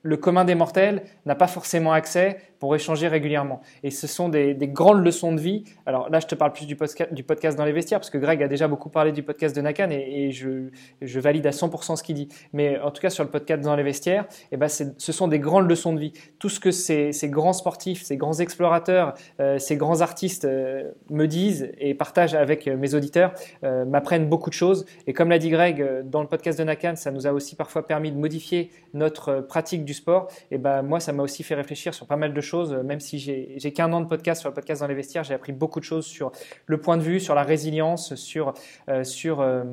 [0.04, 3.60] le commun des mortels n'a pas forcément accès pour échanger régulièrement.
[3.84, 5.66] Et ce sont des, grandes leçons de vie.
[5.86, 8.48] Alors là, je te parle plus du, podcast, dans les vestiaires, parce que Greg a
[8.48, 12.30] déjà beaucoup parlé du podcast de Nakan, et, je, valide à 100% ce qu'il dit.
[12.54, 15.40] Mais en tout cas, sur le podcast dans les vestiaires, eh ben, ce sont des
[15.40, 16.14] grandes leçons de vie.
[16.40, 20.92] Tout ce que ces, ces grands sportifs, ces grands explorateurs, euh, ces grands artistes euh,
[21.10, 24.86] me disent et partagent avec euh, mes auditeurs m'apprennent beaucoup de choses.
[25.08, 27.86] Et comme l'a dit Greg, dans le podcast de Nakan, ça nous a aussi parfois
[27.86, 30.28] permis de modifier notre pratique du sport.
[30.52, 33.20] Et ben moi, ça m'a aussi fait réfléchir sur pas mal de choses même si
[33.20, 35.86] j'ai qu'un an de podcast sur le podcast dans les vestiaires, j'ai appris beaucoup de
[35.86, 36.32] choses sur
[36.66, 38.54] le point de vue, sur la résilience, sur,
[38.90, 39.64] euh, sur euh,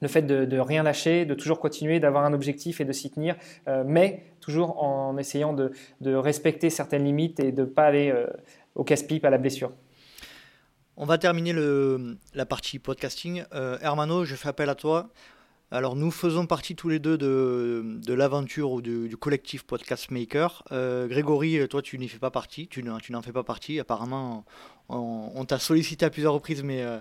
[0.00, 3.36] le fait de, rien lâcher, de toujours continuer, d'avoir un objectif et de s'y tenir,
[3.68, 5.72] euh, mais toujours en essayant de,
[6.04, 8.12] respecter certaines limites et de pas aller
[8.74, 9.72] au casse-pipe, à la blessure.
[10.96, 13.44] On va terminer le, la partie podcasting.
[13.80, 15.10] Hermano, je fais appel à toi.
[15.74, 20.64] Alors nous faisons partie tous les deux de, l'aventure ou du, collectif Podcast Maker.
[20.70, 23.80] Euh, Grégory, toi tu n'y fais pas partie, tu n'en fais pas partie.
[23.80, 24.44] Apparemment,
[24.88, 26.98] on, t'a sollicité à plusieurs reprises, mais euh,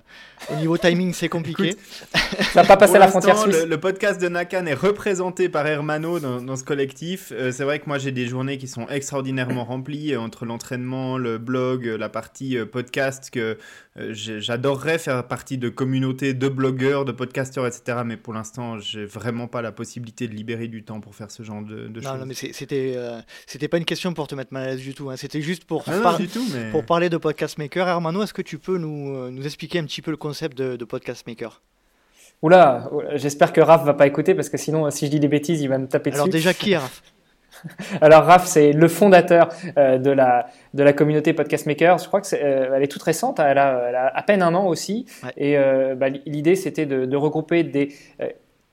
[0.52, 1.76] au niveau timing, c'est compliqué.
[2.14, 3.66] ça n'a pas passé la frontière suisse.
[3.66, 7.32] Le, podcast de Nakan est représenté par Hermano dans, ce collectif.
[7.32, 11.18] Euh, c'est vrai que moi, j'ai des journées qui sont extraordinairement remplies euh, entre l'entraînement,
[11.18, 13.58] le blog, la partie podcast que
[13.98, 18.00] j'adorerais faire partie de communautés de blogueurs, de podcasteurs, etc.
[18.06, 21.44] Mais pour l'instant, j'ai vraiment pas la possibilité de libérer du temps pour faire ce
[21.44, 22.04] genre de, choses.
[22.04, 22.98] Non, mais c'était
[23.46, 25.10] c'était pas une question pour te mettre mal à l'aise du tout.
[25.10, 25.18] Hein.
[25.18, 26.72] C'était juste pour, ah du tout, mais...
[26.72, 29.86] pour parler de podcast maker Hermano, est-ce que tu peux nous, euh, nous, expliquer un
[29.86, 31.62] petit peu le concept de, Podcast Maker?
[32.42, 35.62] Oula, j'espère que Raph va pas écouter parce que sinon, si je dis des bêtises,
[35.62, 36.20] il va me taper dessus.
[36.20, 37.02] Alors déjà, qui est Raph?
[38.02, 41.98] Alors Raph, c'est le fondateur euh, de, la, de la communauté Podcast Maker.
[41.98, 44.66] Je crois que est, euh, elle est toute récente, elle a, à peine un an
[44.66, 45.06] aussi.
[45.38, 45.56] Et
[45.96, 47.96] bah, l'idée, c'était de, regrouper des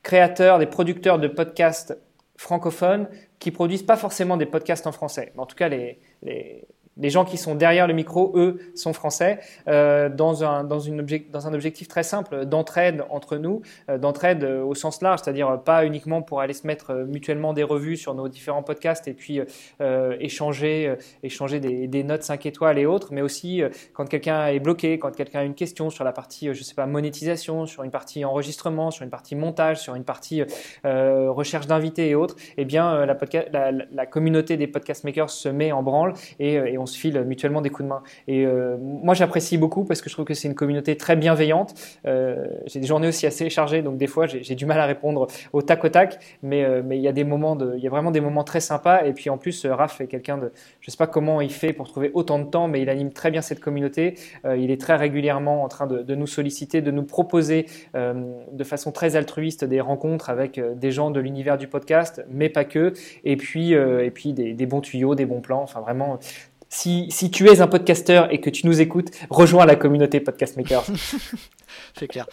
[0.03, 1.97] créateurs, des producteurs de podcasts
[2.37, 3.09] francophones
[3.39, 5.33] qui produisent pas forcément des podcasts en français.
[5.37, 6.65] En tout cas, les, les
[6.99, 11.07] les gens qui sont derrière le micro, eux, sont français, euh, dans, un, dans, une
[11.31, 15.61] dans un objectif très simple d'entraide entre nous, euh, d'entraide euh, au sens large, c'est-à-dire
[15.63, 19.41] pas uniquement pour aller se mettre mutuellement des revues sur nos différents podcasts et puis
[20.21, 25.15] échanger, échanger des, notes 5 étoiles et autres, mais aussi quand quelqu'un est bloqué, quand
[25.15, 28.91] quelqu'un a une question sur la partie, je sais pas, monétisation, sur une partie enregistrement,
[28.91, 30.43] sur une partie montage, sur une partie
[30.85, 36.15] recherche d'invités et autres, eh bien la, communauté des podcast makers se met en branle
[36.39, 38.03] et, et on se file mutuellement des coups de main.
[38.27, 41.75] Et euh, moi, j'apprécie beaucoup parce que je trouve que c'est une communauté très bienveillante.
[42.07, 45.29] Euh, j'ai des journées aussi assez chargées, donc des fois, j'ai du mal à répondre
[45.53, 47.87] au tac au tac, mais euh, mais il y a des moments de, il y
[47.87, 49.05] a vraiment des moments très sympas.
[49.05, 51.89] Et puis en plus, Raph est quelqu'un de, je sais pas comment il fait pour
[51.89, 54.15] trouver autant de temps, mais il anime très bien cette communauté.
[54.45, 59.17] il est très régulièrement en train de, nous solliciter, de nous proposer de façon très
[59.17, 62.93] altruiste des rencontres avec des gens de l'univers du podcast, mais pas que.
[63.25, 65.63] Et puis et puis des, des bons tuyaux, des bons plans.
[65.63, 66.19] Enfin vraiment
[66.69, 70.57] si, si tu es un podcasteur et que tu nous écoutes, rejoins la communauté Podcast
[70.57, 70.85] Maker.
[71.99, 72.27] C'est clair.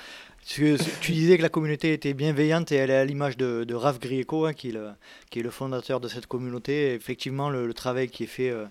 [0.45, 3.99] Tu, disais que la communauté était bienveillante et elle est à l'image de, de Raph
[3.99, 4.89] Grieco, hein, qui, est le,
[5.31, 6.93] qui, est le, fondateur de cette communauté.
[6.93, 8.65] effectivement, le, travail qui est fait euh,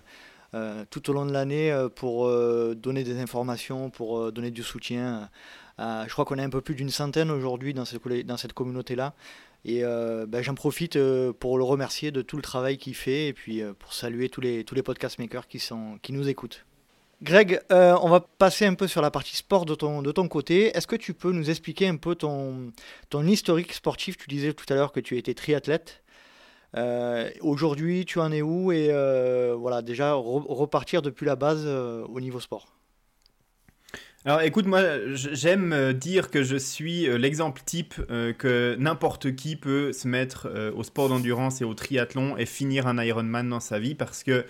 [0.53, 2.31] euh, tout au long de l'année euh, pour
[2.75, 5.29] donner des informations, pour donner du soutien.
[5.77, 9.13] je crois qu'on est un peu plus d'une centaine aujourd'hui dans cette, dans cette communauté-là.
[9.67, 13.27] Et euh, ben, j'en profite euh, pour le remercier de tout le travail qu'il fait
[13.27, 16.29] et puis euh, pour saluer tous les, tous les podcast makers qui, sont, qui nous
[16.29, 16.65] écoutent.
[17.23, 20.77] Greg, on va passer un peu sur la partie sport de ton, de ton côté.
[20.77, 22.71] Est-ce que tu peux nous expliquer un peu ton,
[23.09, 24.17] ton historique sportif?
[24.17, 26.03] Tu disais tout à l'heure que tu étais triathlète.
[27.39, 28.73] Aujourd'hui, tu en es où?
[28.73, 28.89] Et
[29.57, 32.74] voilà, déjà repartir depuis la base au niveau sport.
[34.27, 34.81] Alors écoute, moi
[35.13, 40.07] j'aime euh, dire que je suis euh, l'exemple type euh, que n'importe qui peut se
[40.07, 44.23] mettre au sport d'endurance et au triathlon et finir un Ironman dans sa vie parce
[44.23, 44.45] que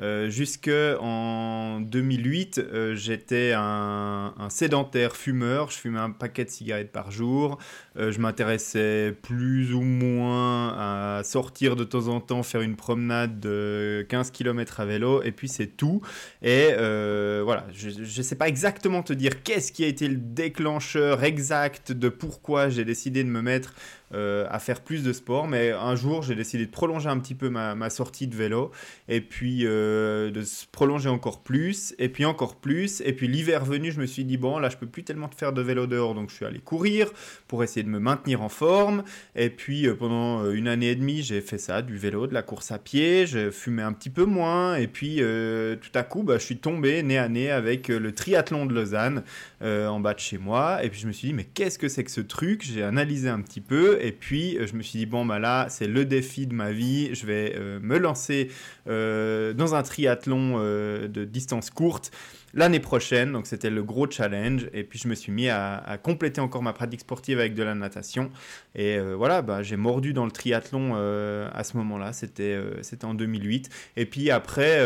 [0.00, 5.70] euh, jusque en 2008, euh, j'étais un, sédentaire fumeur.
[5.70, 7.58] Je fumais un paquet de cigarettes par jour.
[7.96, 13.40] Euh, je m'intéressais plus ou moins à sortir de temps en temps, faire une promenade
[13.40, 16.00] de 15 km à vélo, et puis c'est tout.
[16.42, 21.24] Et voilà, je ne sais pas exactement te dire qu'est-ce qui a été le déclencheur
[21.24, 23.74] exact de pourquoi j'ai décidé de me mettre
[24.14, 25.46] euh, à faire plus de sport.
[25.48, 28.70] Mais un jour, j'ai décidé de prolonger un petit peu ma, sortie de vélo
[29.08, 30.42] et puis euh, de
[30.72, 33.02] prolonger encore plus et puis encore plus.
[33.04, 35.52] Et puis l'hiver venu, je me suis dit, bon, là, je peux plus tellement faire
[35.52, 36.14] de vélo dehors.
[36.14, 37.10] Donc, je suis allé courir
[37.48, 39.04] pour essayer de me maintenir en forme.
[39.36, 42.42] Et puis, euh, pendant une année et demie, j'ai fait ça, du vélo, de la
[42.42, 43.26] course à pied.
[43.26, 44.76] Je fumais un petit peu moins.
[44.76, 48.64] Et puis, tout à coup, bah, je suis tombé nez à nez avec le triathlon
[48.64, 49.22] de Lausanne
[49.60, 50.82] en bas de chez moi.
[50.82, 52.62] Et puis, je me suis dit, mais qu'est-ce que c'est que ce truc?
[52.64, 55.66] J'ai analysé un petit peu et puis, euh, je me suis dit, bon, bah là,
[55.68, 57.14] c'est le défi de ma vie.
[57.14, 58.50] Je vais euh, me lancer
[58.88, 62.10] euh, dans un triathlon de distance courte
[62.54, 63.32] l'année prochaine.
[63.32, 64.68] Donc c'était le gros challenge.
[64.72, 67.74] Et puis je me suis mis à, compléter encore ma pratique sportive avec de la
[67.74, 68.30] natation.
[68.74, 72.12] Et voilà, bah, j'ai mordu dans le triathlon à ce moment-là.
[72.12, 73.68] C'était c'était en 2008.
[73.96, 74.80] Et puis après,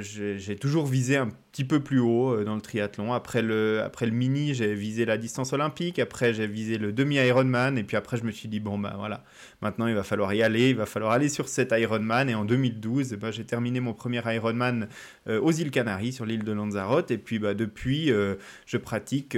[0.00, 3.12] j'ai toujours visé un petit peu plus haut dans le triathlon.
[3.12, 5.98] Après le, après le mini, j'ai visé la distance olympique.
[5.98, 7.78] Après, j'ai visé le demi-Ironman.
[7.78, 9.24] Et puis après, je me suis dit, bon, bah voilà,
[9.60, 10.70] maintenant il va falloir y aller.
[10.70, 12.28] Il va falloir aller sur cet Ironman.
[12.28, 14.88] Et en 2012, bah, j'ai terminé mon premier Ironman
[15.28, 16.87] aux îles Canaries, sur l'île de Lanzarote.
[17.10, 19.36] Et puis bah, depuis, je pratique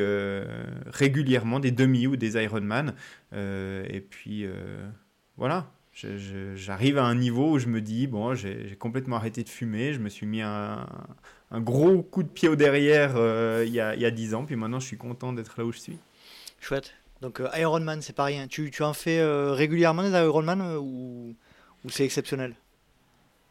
[0.86, 2.94] régulièrement des demi ou des Ironman.
[3.32, 4.46] et puis
[5.36, 5.70] voilà,
[6.54, 9.98] j'arrive à un niveau où je me dis, bon, j'ai complètement arrêté de fumer, je
[9.98, 10.86] me suis mis un,
[11.52, 13.12] gros coup de pied au derrière
[13.64, 15.64] il, y a, il y a 10 ans, puis maintenant je suis content d'être là
[15.64, 15.98] où je suis.
[16.60, 16.94] Chouette.
[17.20, 18.46] Donc Ironman, c'est pas rien.
[18.48, 21.34] Tu, tu en fais régulièrement des Ironman ou,
[21.84, 22.54] ou c'est exceptionnel?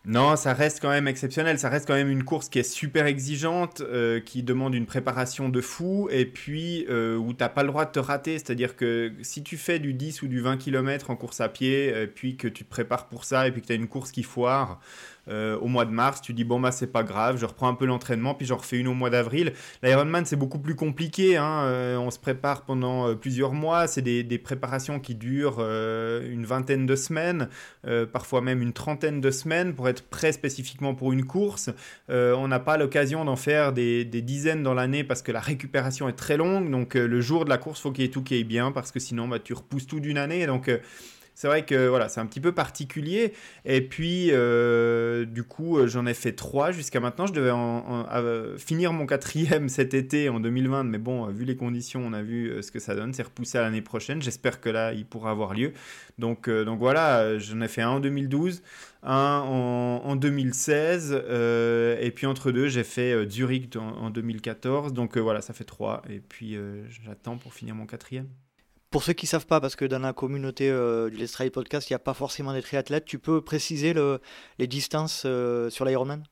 [0.05, 1.59] Non, ça reste quand même exceptionnel.
[1.59, 5.49] Ça reste quand même une course qui est super exigeante, euh, qui demande une préparation
[5.49, 8.39] de fou, et puis euh, où tu n'as pas le droit de te rater.
[8.39, 11.87] C'est-à-dire que si tu fais du 10 ou du 20 km en course à pied,
[11.89, 14.11] et puis que tu te prépares pour ça, et puis que tu as une course
[14.11, 14.79] qui foire,
[15.29, 17.73] euh, au mois de mars, tu dis bon bah c'est pas grave, je reprends un
[17.73, 19.53] peu l'entraînement, puis j'en refais une au mois d'avril.
[19.83, 24.01] L'Ironman c'est beaucoup plus compliqué, hein, euh, on se prépare pendant euh, plusieurs mois, c'est
[24.01, 27.49] des, préparations qui durent une vingtaine de semaines,
[28.13, 31.69] parfois même une trentaine de semaines pour être prêt spécifiquement pour une course.
[32.07, 36.07] on n'a pas l'occasion d'en faire des, des, dizaines dans l'année parce que la récupération
[36.07, 38.35] est très longue, donc le jour de la course, faut qu'il y ait tout qui
[38.35, 40.47] aille bien parce que sinon bah, tu repousses tout d'une année.
[40.47, 40.71] Donc
[41.39, 43.31] c'est vrai que voilà, c'est un petit peu particulier.
[43.63, 47.27] Et puis, euh, du coup, euh, j'en ai fait trois jusqu'à maintenant.
[47.27, 48.05] Je devais en,
[48.57, 52.49] finir mon quatrième cet été en 2020, mais bon, vu les conditions, on a vu
[52.49, 53.13] euh, ce que ça donne.
[53.13, 54.21] C'est repoussé à l'année prochaine.
[54.21, 55.71] J'espère que là, il pourra avoir lieu.
[56.17, 58.61] Donc, donc voilà, j'en ai fait un en 2012,
[59.03, 61.23] un en, 2016,
[62.01, 64.91] et puis entre deux, j'ai fait Zurich en, 2014.
[64.91, 66.01] Donc voilà, ça fait trois.
[66.09, 66.57] Et puis,
[67.05, 68.27] j'attends pour finir mon quatrième.
[68.91, 71.51] Pour ceux qui ne savent pas, parce que dans la communauté euh, du Let's Try
[71.51, 74.19] Podcast, il n'y a pas forcément des triathlètes, tu peux préciser le,
[74.57, 76.23] les distances euh, sur l'Ironman?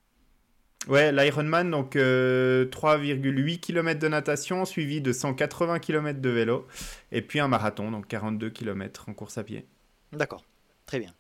[0.88, 6.67] Ouais, l'Ironman, donc 3,8 euh, km de natation, suivi de 180 km de vélo,
[7.12, 9.67] et puis un marathon, donc 42 km en course à pied.
[10.12, 10.43] D'accord,
[10.88, 11.13] très bien.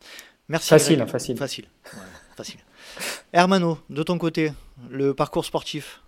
[0.47, 0.69] Merci.
[0.69, 1.37] Facile, hein, facile.
[1.37, 1.67] Facile.
[2.35, 2.61] facile.
[3.31, 4.53] Hermano, de ton côté,
[4.89, 6.01] le parcours sportif?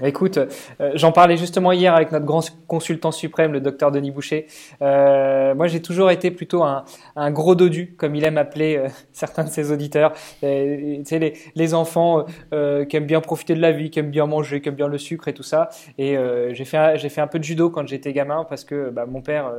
[0.00, 4.46] Écoute, euh, j'en parlais justement hier avec notre grand consultant suprême, le docteur Denis Boucher.
[4.80, 8.88] Euh, moi, j'ai toujours été plutôt un, un, gros dodu, comme il aime appeler euh,
[9.12, 10.12] certains de ses auditeurs.
[10.40, 14.60] tu sais, les, enfants qui aiment bien profiter de la vie, qui aiment bien manger,
[14.60, 15.70] qui aiment bien le sucre et tout ça.
[15.96, 16.16] Et
[16.50, 19.50] j'ai fait, un peu de judo quand j'étais gamin parce que bah, mon père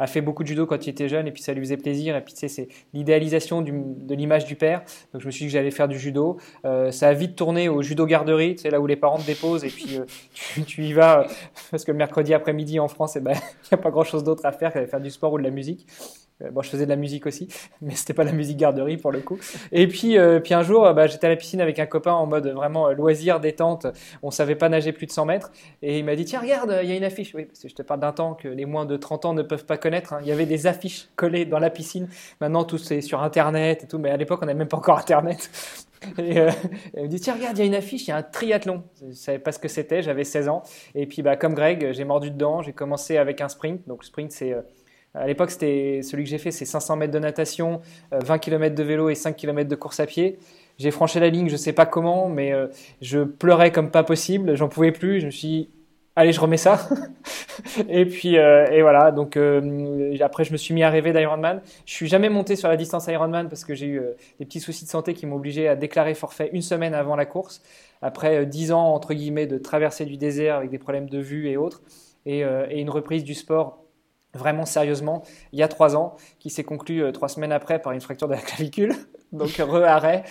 [0.00, 2.16] a fait beaucoup de judo quand il était jeune et puis ça lui faisait plaisir.
[2.16, 4.82] Et puis tu sais, c'est l'idéalisation de l'image du père.
[5.12, 6.38] Donc je me suis dit que j'allais faire du judo.
[6.90, 9.64] ça a vite tourné au judo garderie, tu sais, là où les parents te déposent
[9.64, 10.04] et euh,
[10.66, 11.26] tu, y vas
[11.70, 13.32] parce que mercredi après-midi en France, eh ben,
[13.64, 15.50] il n'y a pas grand-chose d'autre à faire qu'à faire du sport ou de la
[15.50, 15.86] musique.
[16.42, 17.48] Euh, bon, je faisais de la musique aussi,
[17.80, 19.38] mais c'était pas la musique garderie pour le coup.
[19.72, 22.26] Et puis, euh, puis un jour, bah, j'étais à la piscine avec un copain en
[22.26, 23.86] mode vraiment loisir, détente.
[24.22, 25.52] On savait pas nager plus de 100 mètres.
[25.82, 27.34] Et il m'a dit, tiens, regarde, il y a une affiche.
[27.34, 29.42] Oui, parce que je te parle d'un temps que les moins de 30 ans ne
[29.42, 30.12] peuvent pas connaître.
[30.12, 30.20] Hein.
[30.22, 32.08] Il y avait des affiches collées dans la piscine.
[32.40, 33.98] Maintenant, tout c'est sur Internet et tout.
[33.98, 35.50] Mais à l'époque, on n'avait même pas encore Internet.
[36.18, 36.50] Et euh,
[36.96, 38.82] me dit tiens regarde il y a une affiche, il y a un triathlon.
[39.06, 40.62] Je savais pas ce que c'était, j'avais 16 ans.
[40.94, 42.62] Et puis bah comme Greg, j'ai mordu dedans.
[42.62, 43.86] J'ai commencé avec un sprint.
[43.86, 44.62] Donc sprint c'est euh,
[45.14, 47.80] à l'époque c'était celui que j'ai fait, c'est 500 mètres de natation,
[48.12, 50.38] 20 euh, km de vélo et 5 km de course à pied.
[50.78, 52.54] J'ai franchi la ligne, je sais pas comment, mais
[53.02, 54.54] je pleurais comme pas possible.
[54.56, 55.20] J'en pouvais plus.
[55.20, 55.68] Je me suis dit,
[56.16, 56.88] allez, je remets ça.
[57.88, 59.10] et puis, euh, et voilà.
[59.10, 61.60] Donc, euh, après, je me suis mis à rêver d'Ironman.
[61.86, 64.60] Je suis jamais monté sur la distance Ironman parce que j'ai eu euh, des petits
[64.60, 67.62] soucis de santé qui m'ont obligé à déclarer forfait une semaine avant la course.
[68.02, 71.56] Après dix ans, entre guillemets, de traverser du désert avec des problèmes de vue et
[71.56, 71.82] autres.
[72.26, 73.79] Et une reprise du sport
[74.34, 78.00] vraiment sérieusement il y a trois ans, qui s'est conclue trois semaines après par une
[78.00, 78.94] fracture de la clavicule.
[79.32, 80.24] Donc re-arrêt.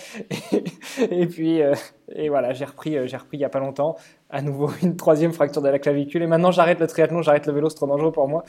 [1.11, 1.61] Et, puis
[2.13, 3.95] et voilà, j'ai repris, j'ai repris il y a pas longtemps
[4.29, 6.21] à nouveau une troisième fracture de la clavicule.
[6.21, 8.43] Et maintenant, j'arrête le triathlon, j'arrête le vélo, c'est trop dangereux pour moi.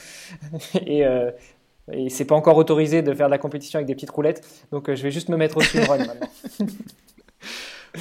[0.86, 1.30] et, euh,
[1.92, 4.46] et c'est pas encore autorisé de faire de la compétition avec des petites roulettes.
[4.70, 6.28] Donc, euh, je vais juste me mettre au-dessus de run maintenant.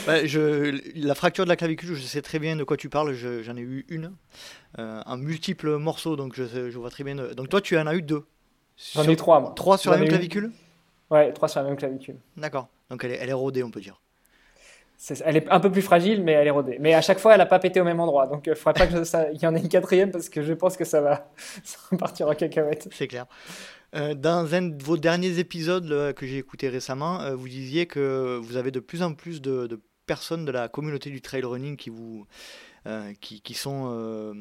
[0.05, 3.13] Bah, je, la fracture de la clavicule, je sais très bien de quoi tu parles.
[3.13, 4.13] J'en ai eu une,
[4.77, 7.15] euh, en multiples morceaux, donc je, je, vois très bien.
[7.15, 8.25] Donc toi, tu en as eu deux.
[8.93, 9.53] J'en ai eu trois, moi.
[9.55, 10.51] Trois sur la même clavicule?
[11.09, 12.17] Ouais, trois sur la même clavicule.
[12.37, 12.67] D'accord.
[12.89, 13.99] Donc elle est, elle est rodée, on peut dire
[15.25, 16.77] elle est un peu plus fragile, mais elle est rodée.
[16.79, 18.27] Mais à chaque fois, elle n'a pas pété au même endroit.
[18.27, 20.53] Donc, il euh, ne faudrait pas qu'il y en ait une quatrième parce que je
[20.53, 21.31] pense que ça va,
[21.99, 22.89] partir en cacahuète.
[22.91, 23.25] C'est clair.
[23.95, 28.39] Euh, dans un de vos derniers épisodes que j'ai écouté récemment, euh, vous disiez que
[28.41, 31.89] vous avez de plus en plus de, personnes de la communauté du trail running qui
[31.89, 32.25] vous,
[33.21, 34.33] qui, qui, sont,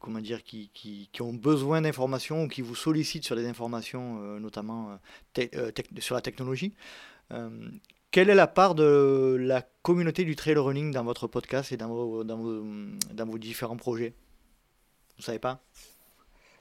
[0.00, 4.38] comment dire, qui, qui, qui ont besoin d'informations ou qui vous sollicitent sur des informations,
[4.40, 4.98] notamment
[5.98, 6.72] sur la technologie.
[8.14, 11.88] Quelle est la part de la communauté du trail running dans votre podcast et dans
[11.88, 14.14] vos, dans vos, différents projets?
[15.16, 15.60] Vous savez pas?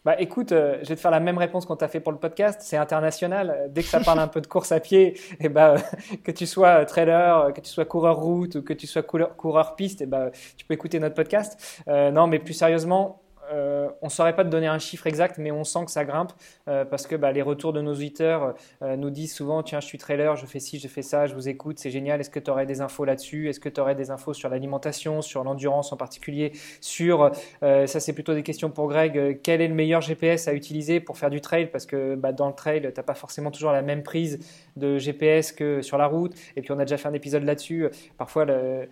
[0.05, 2.17] Bah écoute, euh, je vais te faire la même réponse qu'on t'a fait pour le
[2.17, 2.59] podcast.
[2.61, 3.69] C'est international.
[3.69, 5.75] Dès que ça parle un peu de course à pied, et eh bah,
[6.23, 10.01] que tu sois trailer, que tu sois coureur route ou que tu sois coureur, piste,
[10.01, 11.81] et eh bah, tu peux écouter notre podcast.
[11.87, 15.37] Euh, non, mais plus sérieusement, euh, on ne saurait pas te donner un chiffre exact,
[15.37, 16.31] mais on sent que ça grimpe
[16.67, 19.85] euh, parce que bah, les retours de nos auditeurs euh, nous disent souvent Tiens, je
[19.85, 22.19] suis trailer, je fais ci, je fais ça, je vous écoute, c'est génial.
[22.21, 23.49] Est-ce que tu aurais des infos là-dessus?
[23.49, 27.31] Est-ce que tu aurais des infos sur l'alimentation, sur l'endurance en particulier Sur,
[27.61, 31.17] ça c'est plutôt des questions pour Greg, quel est le meilleur GPS à utiliser pour
[31.17, 31.67] faire du trail?
[31.67, 34.39] Parce que bah, dans le trail, tu n'as pas forcément toujours la même prise
[34.77, 36.33] de GPS que sur la route.
[36.55, 37.89] Et puis on a déjà fait un épisode là-dessus.
[38.17, 38.87] Parfois, le,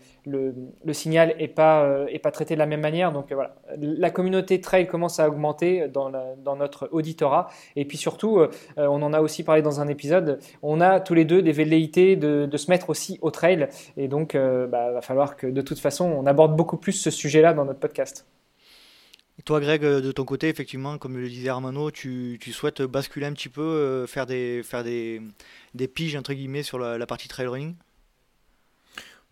[0.94, 3.12] signal n'est pas, pas traité de la même manière.
[3.12, 6.12] Donc voilà, la communauté trail commence à augmenter dans,
[6.44, 7.50] dans notre auditorat.
[7.76, 11.14] Et puis surtout, euh, on en a aussi parlé dans un épisode, on a tous
[11.14, 13.68] les deux des velléités de, se mettre aussi au trail.
[13.98, 17.10] Et donc, euh, bah, va falloir que de toute façon, on aborde beaucoup plus ce
[17.10, 18.26] sujet-là dans notre podcast.
[19.46, 23.26] Toi, Greg, euh, de ton côté, effectivement, comme le disait Armano, tu, tu souhaites basculer
[23.26, 25.22] un petit peu, faire, des, faire des,
[25.74, 27.76] des piges, entre guillemets, sur la, la partie trail running?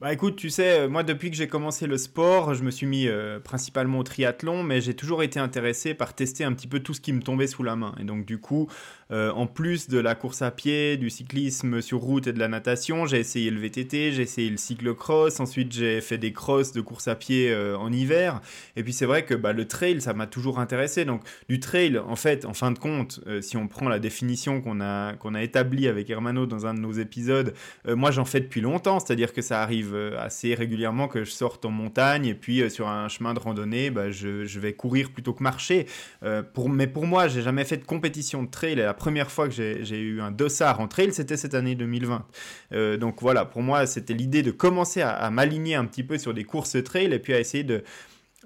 [0.02, 2.86] Bah écoute, tu sais, euh, moi depuis que j'ai commencé le sport, je me suis
[2.86, 6.80] mis euh, principalement au triathlon, mais j'ai toujours été intéressé par tester un petit peu
[6.80, 7.93] tout ce qui me tombait sous la main.
[8.00, 8.70] Et donc du coup,
[9.12, 12.47] euh, en plus de la course à pied, du cyclisme sur route et de la
[12.47, 16.82] natation, j'ai essayé le VTT, j'ai essayé le cyclocross, ensuite j'ai fait des crosses de
[16.82, 18.41] course à pied en hiver.
[18.76, 21.05] Et puis c'est vrai que bah, le trail, ça m'a toujours intéressé.
[21.05, 24.82] Donc du trail, en fait, en fin de compte, si on prend la définition qu'on
[24.82, 27.53] a, a établie avec Hermano dans un de nos épisodes,
[27.88, 31.66] moi j'en fais depuis longtemps, c'est-à-dire que ça arrive euh, assez régulièrement que je sorte
[31.66, 35.34] en montagne et puis euh, sur un chemin de randonnée, bah, je, vais courir plutôt
[35.34, 35.86] que marcher.
[36.24, 38.80] Euh, mais pour moi, j'ai jamais fait de compétition de trail.
[39.00, 42.26] Première fois que j'ai eu un dossard en trail, c'était cette année 2020.
[42.97, 46.34] donc voilà, pour moi, c'était l'idée de commencer à, à m'aligner un petit peu sur
[46.34, 47.84] des courses trail et puis à essayer de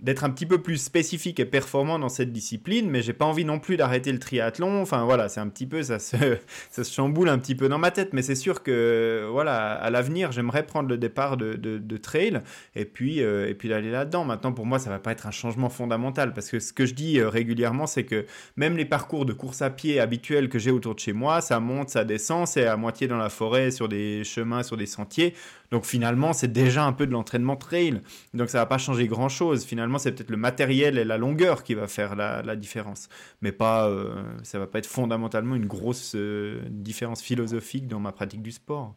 [0.01, 3.45] d'être un petit peu plus spécifique et performant dans cette discipline, mais j'ai pas envie
[3.45, 4.81] non plus d'arrêter le triathlon.
[4.81, 6.17] Enfin voilà, c'est un petit peu ça se,
[6.71, 9.89] ça se chamboule un petit peu dans ma tête, mais c'est sûr que voilà, à
[9.91, 12.41] l'avenir, j'aimerais prendre le départ de, de, trail
[12.75, 14.25] et puis euh, et puis d'aller là-dedans.
[14.25, 16.95] Maintenant, pour moi, ça va pas être un changement fondamental parce que ce que je
[16.95, 18.25] dis euh, régulièrement, c'est que
[18.57, 21.59] même les parcours de course à pied habituels que j'ai autour de chez moi, ça
[21.59, 25.35] monte, ça descend, c'est à moitié dans la forêt, sur des chemins, sur des sentiers.
[25.73, 27.99] Donc finalement, c'est déjà un peu de l'entraînement trail.
[28.35, 29.65] Donc ça va pas changer grand-chose.
[29.65, 33.09] Finalement, c'est peut-être le matériel et la longueur qui va faire la, différence.
[33.41, 38.11] Mais pas, euh, ça va pas être fondamentalement une grosse euh, différence philosophique dans ma
[38.11, 38.93] pratique du sport.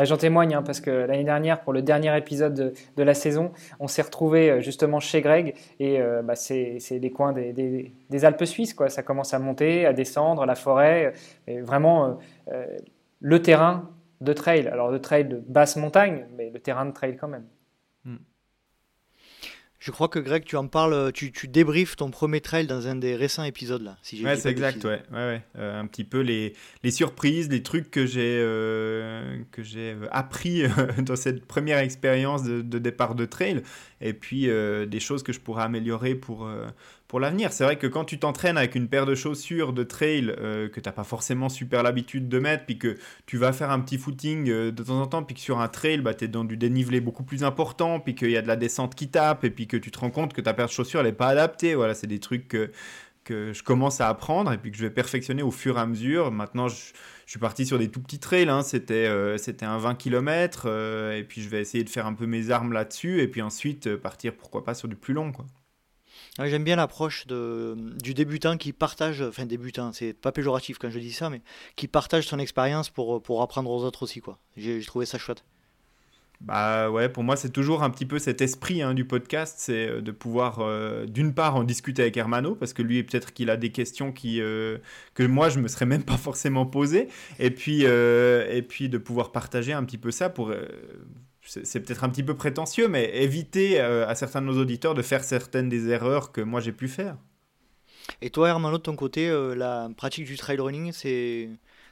[0.00, 3.50] J'en témoigne hein, parce que l'année dernière, pour le dernier épisode de, la saison,
[3.80, 8.74] on s'est retrouvé euh, justement chez Greg et bah, c'est les coins des, Alpes suisses.
[8.74, 8.90] Quoi.
[8.90, 11.14] Ça commence à monter, à descendre, la forêt.
[11.48, 12.20] Vraiment,
[13.20, 13.90] le terrain
[14.20, 14.66] de trail.
[14.68, 17.46] Alors de trail de basse montagne, mais le terrain de trail quand même.
[18.04, 18.16] Hmm.
[19.78, 22.96] Je crois que Greg, tu en parles, tu, tu débriefes ton premier trail dans un
[22.96, 23.96] des récents épisodes là.
[24.02, 25.42] Si ouais, c'est exact, ouais, ouais, ouais.
[25.58, 30.08] Euh, un petit peu les, les, surprises, les trucs que j'ai euh, que j'ai euh,
[30.10, 30.64] appris
[30.98, 33.62] dans cette première expérience de, de, départ de trail,
[34.00, 36.50] et puis des choses que je pourrais améliorer pour
[37.08, 37.52] pour l'avenir.
[37.52, 40.80] C'est vrai que quand tu t'entraînes avec une paire de chaussures de trail euh, que
[40.80, 42.96] tu pas forcément super l'habitude de mettre, puis que
[43.26, 45.68] tu vas faire un petit footing euh, de temps en temps, puis que sur un
[45.68, 48.48] trail, bah, tu es dans du dénivelé beaucoup plus important, puis qu'il y a de
[48.48, 50.72] la descente qui tape, et puis que tu te rends compte que ta paire de
[50.72, 51.74] chaussures, elle n'est pas adaptée.
[51.74, 52.70] Voilà, c'est des trucs que,
[53.24, 55.86] que je commence à apprendre et puis que je vais perfectionner au fur et à
[55.86, 56.30] mesure.
[56.32, 56.92] Maintenant, je,
[57.26, 58.62] suis parti sur des tout petits trails, hein.
[58.62, 60.66] c'était euh, c'était un 20 km,
[61.12, 63.96] et puis je vais essayer de faire un peu mes armes là-dessus, et puis ensuite
[63.96, 65.32] partir, pourquoi pas, sur du plus long.
[66.38, 71.12] J'aime bien l'approche du débutant qui partage, enfin débutant, c'est pas péjoratif quand je dis
[71.12, 71.40] ça, mais
[71.76, 74.22] qui partage son expérience pour, pour apprendre aux autres aussi.
[74.56, 75.44] J'ai trouvé ça chouette.
[76.42, 79.88] Bah ouais, pour moi c'est toujours un petit peu cet esprit hein, du podcast, c'est
[79.88, 83.48] euh, de pouvoir euh, d'une part en discuter avec Hermano, parce que lui peut-être qu'il
[83.48, 84.76] a des questions qui, euh,
[85.14, 87.08] que moi je me serais même pas forcément posées,
[87.38, 90.52] et puis, et puis de pouvoir partager un petit peu ça pour
[91.46, 95.02] c'est peut-être un petit peu prétentieux, mais éviter euh, à certains de nos auditeurs de
[95.02, 97.16] faire certaines des erreurs que moi j'ai pu faire.
[98.20, 101.48] Et toi, Hermano, de ton côté, euh, la pratique du trail running, c'est...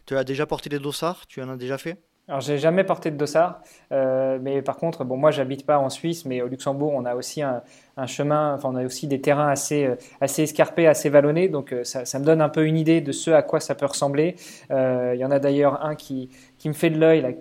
[0.07, 1.27] tu as déjà porté des dossards?
[1.27, 1.99] Tu en as déjà fait?
[2.27, 3.61] Alors, j'ai jamais porté de dossard,
[3.93, 7.15] euh, mais par contre, bon, moi, j'habite pas en Suisse, mais au Luxembourg, on a
[7.15, 7.63] aussi un,
[8.07, 9.91] chemin, enfin, on a aussi des terrains assez,
[10.23, 13.31] assez escarpés, assez vallonnés, donc ça, ça, me donne un peu une idée de ce
[13.31, 14.37] à quoi ça peut ressembler.
[14.71, 17.37] Il y en a d'ailleurs un qui, qui me fait de l'œil,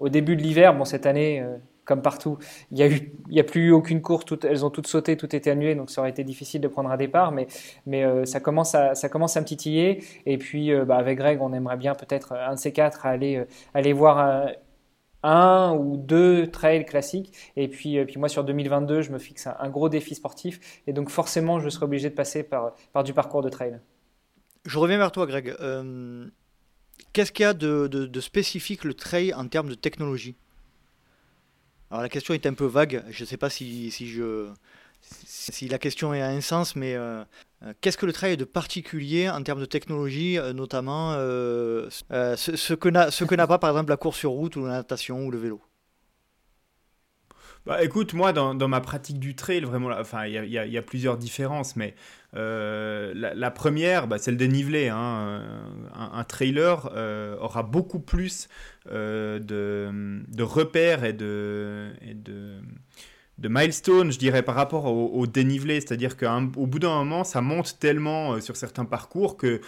[0.00, 2.38] au début de l'hiver, bon, cette année, euh, comme partout,
[2.70, 5.90] il n'y a, plus eu aucune course, elles ont toutes sauté, tout était annulé, donc
[5.90, 7.46] ça aurait été difficile de prendre un départ, mais,
[8.04, 10.02] euh, ça, commence à, ça commence me titiller.
[10.26, 13.46] Et puis, euh, bah, avec Greg, on aimerait bien peut-être un de ces quatre aller,
[13.92, 14.48] voir
[15.22, 17.32] un, ou deux trails classiques.
[17.56, 21.60] Et puis, moi, sur 2022, je me fixe un, gros défi sportif, et donc forcément,
[21.60, 23.78] je serai obligé de passer par du parcours de trail.
[24.64, 25.54] Je reviens vers toi, Greg.
[27.12, 30.36] Qu'est-ce qu'il y a de, spécifique le trail en termes de technologie?
[31.90, 34.48] Alors la question est un peu vague, je ne sais pas si, je,
[35.02, 36.96] si la question a un sens, mais
[37.80, 43.58] qu'est-ce que le trail de particulier en termes de technologie, notamment ce, que n'a pas
[43.58, 45.60] par exemple la course sur route ou la natation ou le vélo?
[47.66, 50.82] Bah, écoute, moi, dans, dans, ma pratique du trail, vraiment, enfin, il y, y a,
[50.82, 51.94] plusieurs différences, mais
[52.36, 54.88] euh, la, première, bah, c'est le dénivelé.
[54.88, 55.42] Hein.
[55.94, 58.48] Un, trailer euh, aura beaucoup plus
[58.90, 62.60] euh, de, de, repères et de, et de,
[63.38, 65.80] de milestones, je dirais, par rapport au dénivelé.
[65.80, 69.60] C'est-à-dire qu'au bout d'un moment, ça monte tellement sur certains parcours que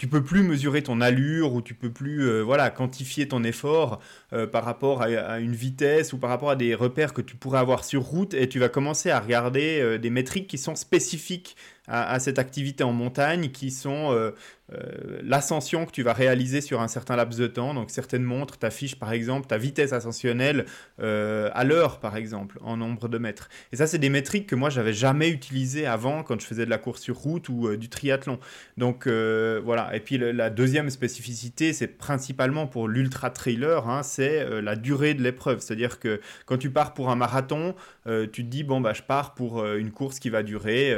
[0.00, 4.00] tu peux plus mesurer ton allure ou tu peux plus euh, voilà quantifier ton effort
[4.32, 7.58] euh, par rapport à, une vitesse ou par rapport à des repères que tu pourrais
[7.58, 11.54] avoir sur route et tu vas commencer à regarder euh, des métriques qui sont spécifiques
[11.90, 14.30] à, cette activité en montagne qui sont euh,
[14.72, 17.74] euh, l'ascension que tu vas réaliser sur un certain laps de temps.
[17.74, 20.66] Donc certaines montres t'affichent par exemple ta vitesse ascensionnelle
[21.00, 23.48] euh, à l'heure par exemple en nombre de mètres.
[23.72, 26.70] Et ça c'est des métriques que moi j'avais jamais utilisées avant quand je faisais de
[26.70, 28.38] la course sur route ou du triathlon.
[28.76, 29.90] Donc voilà.
[29.94, 35.22] Et puis la deuxième spécificité c'est principalement pour l'ultra trailer, hein, c'est la durée de
[35.22, 35.58] l'épreuve.
[35.60, 37.74] C'est-à-dire que quand tu pars pour un marathon,
[38.06, 40.94] tu te dis bon bah je pars pour une course qui va durer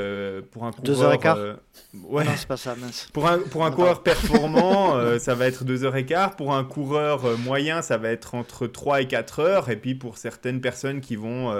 [0.50, 1.54] pour un deux heures et quart euh,
[1.94, 2.24] ouais.
[2.24, 3.08] Non, c'est pas ça, mince.
[3.12, 6.36] Pour un, pour un coureur performant, euh, ça va être deux heures et quart.
[6.36, 9.70] Pour un coureur euh, moyen, ça va être entre 3 et 4 heures.
[9.70, 11.52] Et puis pour certaines personnes qui vont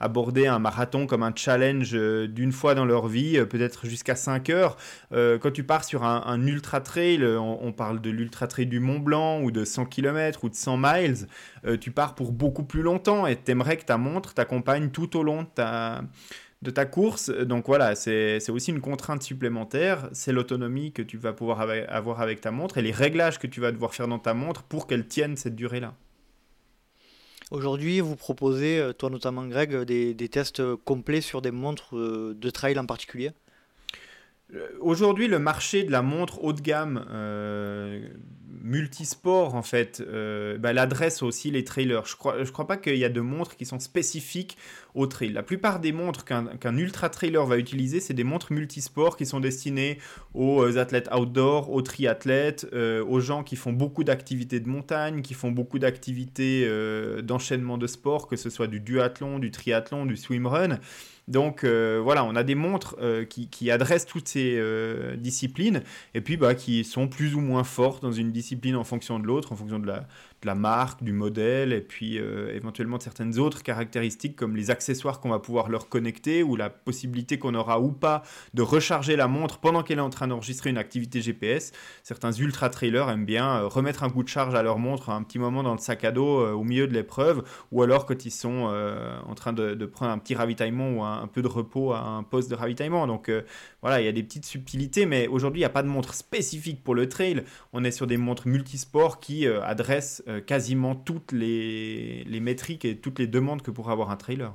[0.00, 4.76] aborder un marathon comme un challenge d'une fois dans leur vie, peut-être jusqu'à 5 heures.
[5.12, 9.40] quand tu pars sur un, ultra trail, on, parle de l'ultra trail du Mont Blanc
[9.42, 11.26] ou de 100 km ou de 100 miles,
[11.80, 15.22] tu pars pour beaucoup plus longtemps et tu aimerais que ta montre t'accompagne tout au
[15.22, 15.42] long
[16.62, 17.30] de ta course.
[17.30, 20.08] Donc voilà, c'est aussi une contrainte supplémentaire.
[20.12, 23.60] C'est l'autonomie que tu vas pouvoir avoir avec ta montre et les réglages que tu
[23.60, 25.94] vas devoir faire dans ta montre pour qu'elle tienne cette durée-là.
[27.52, 32.50] Aujourd'hui, vous proposez, euh, toi notamment Greg, des, tests complets sur des montres euh, de
[32.50, 33.28] trail en particulier?
[33.28, 33.45] euh,
[34.80, 37.04] Aujourd'hui, le marché de la montre haut de gamme,
[38.66, 42.04] multisport en fait, euh, bah, l'adresse aussi les trailers.
[42.04, 44.58] Je crois, crois pas qu'il y a de montres qui sont spécifiques
[44.94, 45.32] au trail.
[45.32, 49.40] La plupart des montres qu'un ultra trailer va utiliser, c'est des montres multisports qui sont
[49.40, 49.98] destinées
[50.34, 55.22] aux euh, athlètes outdoor, aux triathlètes, euh, aux gens qui font beaucoup d'activités de montagne,
[55.22, 56.68] qui font beaucoup d'activités
[57.22, 60.78] d'enchaînement de sport, que ce soit du duathlon, du triathlon, du swimrun.
[61.28, 65.82] Donc euh, voilà, on a des montres euh, qui, adressent toutes ces euh, disciplines
[66.14, 69.26] et puis bah, qui sont plus ou moins fortes dans une discipline en fonction de
[69.26, 70.06] l'autre, en fonction de la,
[70.46, 75.20] la marque, du modèle, et puis euh, éventuellement de certaines autres caractéristiques comme les accessoires
[75.20, 78.22] qu'on va pouvoir leur connecter ou la possibilité qu'on aura ou pas
[78.54, 81.72] de recharger la montre pendant qu'elle est en train d'enregistrer une activité GPS.
[82.02, 85.22] Certains ultra trailers aiment bien euh, remettre un coup de charge à leur montre un
[85.22, 87.42] petit moment dans le sac à dos euh, au milieu de l'épreuve,
[87.72, 88.46] ou alors quand ils sont
[89.26, 92.48] en train de, prendre un petit ravitaillement ou un, peu de repos à un poste
[92.50, 93.06] de ravitaillement.
[93.06, 93.30] Donc
[93.82, 96.14] voilà, il y a des petites subtilités, mais aujourd'hui il n'y a pas de montre
[96.14, 97.44] spécifique pour le trail.
[97.72, 102.96] On est sur des montres multisports qui adressent euh, quasiment toutes les, les, métriques et
[102.96, 104.54] toutes les demandes que pourrait avoir un trailer.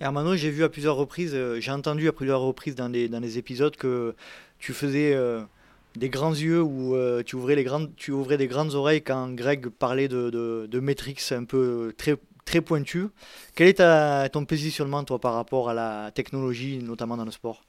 [0.00, 3.20] Hermano, j'ai vu à plusieurs reprises, euh, j'ai entendu à plusieurs reprises dans des, dans
[3.20, 4.14] des épisodes que
[4.58, 5.42] tu faisais euh,
[5.96, 6.94] des grands yeux ou
[7.24, 10.80] tu, ouvrais les grandes, tu ouvrais des grandes oreilles quand Greg parlait de, de, de
[10.80, 13.08] métriques un peu très, très pointues.
[13.54, 17.67] Quel est ton positionnement toi par rapport à la technologie, notamment dans le sport?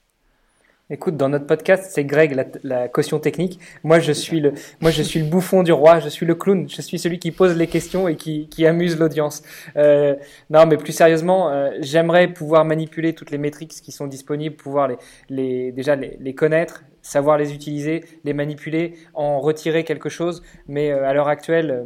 [0.92, 3.60] Écoute, dans notre podcast, c'est Greg, la, caution technique.
[3.84, 6.00] Moi, je suis le, moi, je suis le bouffon du roi.
[6.00, 6.68] Je suis le clown.
[6.68, 9.44] Je suis celui qui pose les questions et qui, qui amuse l'audience.
[9.78, 10.16] Euh,
[10.50, 14.88] non, mais plus sérieusement, euh, j'aimerais pouvoir manipuler toutes les métriques qui sont disponibles, pouvoir
[14.88, 14.98] les,
[15.30, 20.42] les déjà les, les, connaître, savoir les utiliser, les manipuler, en retirer quelque chose.
[20.68, 21.84] Mais euh, à l'heure actuelle, euh,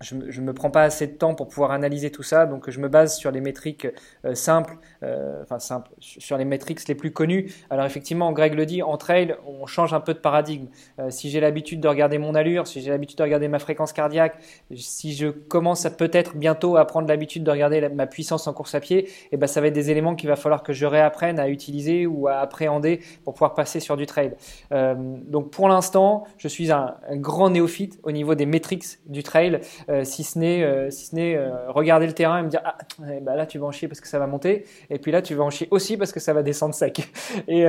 [0.00, 2.78] je ne me prends pas assez de temps pour pouvoir analyser tout ça, donc je
[2.78, 3.88] me base sur les métriques
[4.24, 7.52] euh, simples, euh, enfin simples, sur les métriques les plus connues.
[7.68, 10.66] Alors effectivement, Greg le dit, en trail, on change un peu de paradigme.
[11.00, 13.92] Euh, si j'ai l'habitude de regarder mon allure, si j'ai l'habitude de regarder ma fréquence
[13.92, 14.38] cardiaque,
[14.76, 18.76] si je commence à peut-être bientôt à prendre l'habitude de regarder ma puissance en course
[18.76, 21.40] à pied, eh ben ça va être des éléments qu'il va falloir que je réapprenne
[21.40, 24.34] à utiliser ou à appréhender pour pouvoir passer sur du trail.
[24.70, 29.60] donc pour l'instant, je suis un grand néophyte au niveau des métriques du trail.
[29.88, 32.76] Euh, si ce n'est euh, euh, regarder le terrain et me dire ah
[33.22, 35.34] bah là tu vas en chier parce que ça va monter et puis là tu
[35.34, 37.08] vas en chier aussi parce que ça va descendre sec.
[37.48, 37.66] Et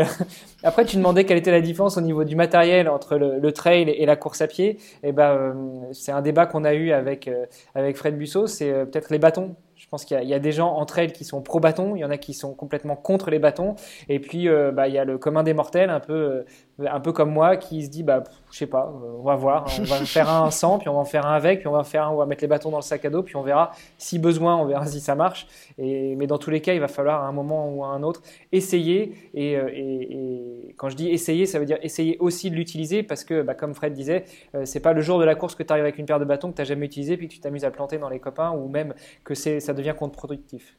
[0.63, 4.05] après tu demandais quelle était la différence au niveau du matériel entre le, trail et
[4.05, 4.78] la course à pied.
[5.03, 7.30] Et ben c'est un débat qu'on a eu avec
[7.76, 9.55] avec Fred Busso, c'est peut-être les bâtons
[9.89, 12.11] pense qu'il y, a des gens entre elles qui sont pro bâton, il y en
[12.11, 13.75] a qui sont complètement contre les bâtons,
[14.07, 16.99] et puis euh, bah, il y a le commun des mortels, un peu, euh, un
[16.99, 19.95] peu comme moi, qui se dit bah je sais pas, on va voir, on va
[20.05, 22.11] faire un sans, puis on va en faire un avec, puis on va faire un,
[22.11, 24.57] on va mettre les bâtons dans le sac à dos, puis on verra si besoin,
[24.57, 25.47] on verra si ça marche.
[25.77, 28.03] Et, mais dans tous les cas, il va falloir à un moment ou à un
[28.03, 28.21] autre
[28.51, 29.15] essayer.
[29.33, 33.41] Et, et, quand je dis essayer, ça veut dire essayer aussi de l'utiliser parce que,
[33.41, 34.23] bah, comme Fred disait,
[34.63, 36.51] c'est pas le jour de la course que tu arrives avec une paire de bâtons
[36.51, 38.69] que tu n'as jamais utilisé, puis que tu t'amuses à planter dans les copains, ou
[38.69, 38.93] même
[39.25, 40.77] que ça devient contre-productif.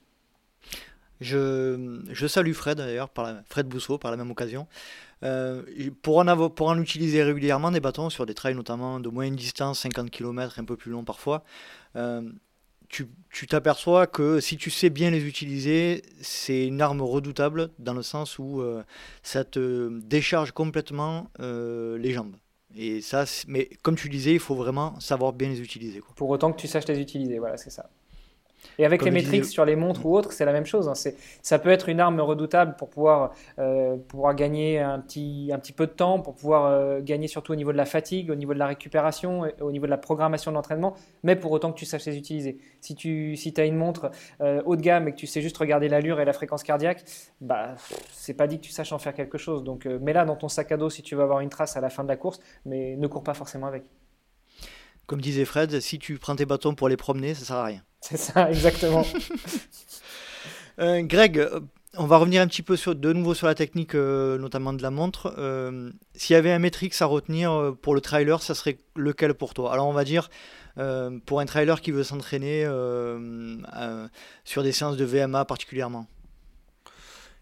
[1.20, 3.10] Je, je, salue Fred d'ailleurs,
[3.44, 4.66] Fred Bousseau par la même occasion.
[5.22, 5.62] Euh,
[6.00, 9.80] pour, en pour en utiliser régulièrement des bâtons sur des trails notamment de moyenne distance,
[9.80, 11.44] 50 km, un peu plus long parfois,
[11.96, 12.22] euh,
[12.90, 18.02] tu t'aperçois que si tu sais bien les utiliser, c'est une arme redoutable dans le
[18.02, 18.82] sens où euh,
[19.22, 22.36] ça te décharge complètement les jambes.
[22.76, 26.02] Et ça, mais comme tu disais, il faut vraiment savoir bien les utiliser.
[26.14, 27.90] Pour autant que tu saches les utiliser, voilà, c'est ça.
[28.78, 30.88] Et avec les métriques sur les montres ou autres, c'est la même chose.
[30.88, 31.12] Hein.
[31.42, 35.72] Ça peut être une arme redoutable pour pouvoir, euh, pouvoir gagner un petit, un petit
[35.72, 38.54] peu de temps, pour pouvoir euh, gagner surtout au niveau de la fatigue, au niveau
[38.54, 41.84] de la récupération, au niveau de la programmation de l'entraînement, mais pour autant que tu
[41.84, 42.58] saches les utiliser.
[42.80, 45.58] Si tu si as une montre euh, haut de gamme et que tu sais juste
[45.58, 47.04] regarder l'allure et la fréquence cardiaque,
[47.40, 47.74] bah,
[48.12, 49.64] c'est pas dit que tu saches en faire quelque chose.
[49.64, 51.90] Donc mets-la dans ton sac à dos si tu veux avoir une trace à la
[51.90, 53.84] fin de la course, mais ne cours pas forcément avec.
[55.06, 57.82] Comme disait Fred, si tu prends tes bâtons pour les promener, ça sert à rien.
[58.10, 59.04] C'est ça, exactement.
[60.78, 61.46] Euh, Greg,
[61.98, 64.82] on va revenir un petit peu sur, de nouveau sur la technique, euh, notamment de
[64.82, 65.34] la montre.
[65.36, 69.52] Euh, s'il y avait un métrique à retenir pour le trailer, ça serait lequel pour
[69.52, 69.74] toi?
[69.74, 70.30] Alors on va dire,
[71.26, 72.64] pour un trailer qui veut s'entraîner
[74.44, 76.06] sur des séances de VMA particulièrement.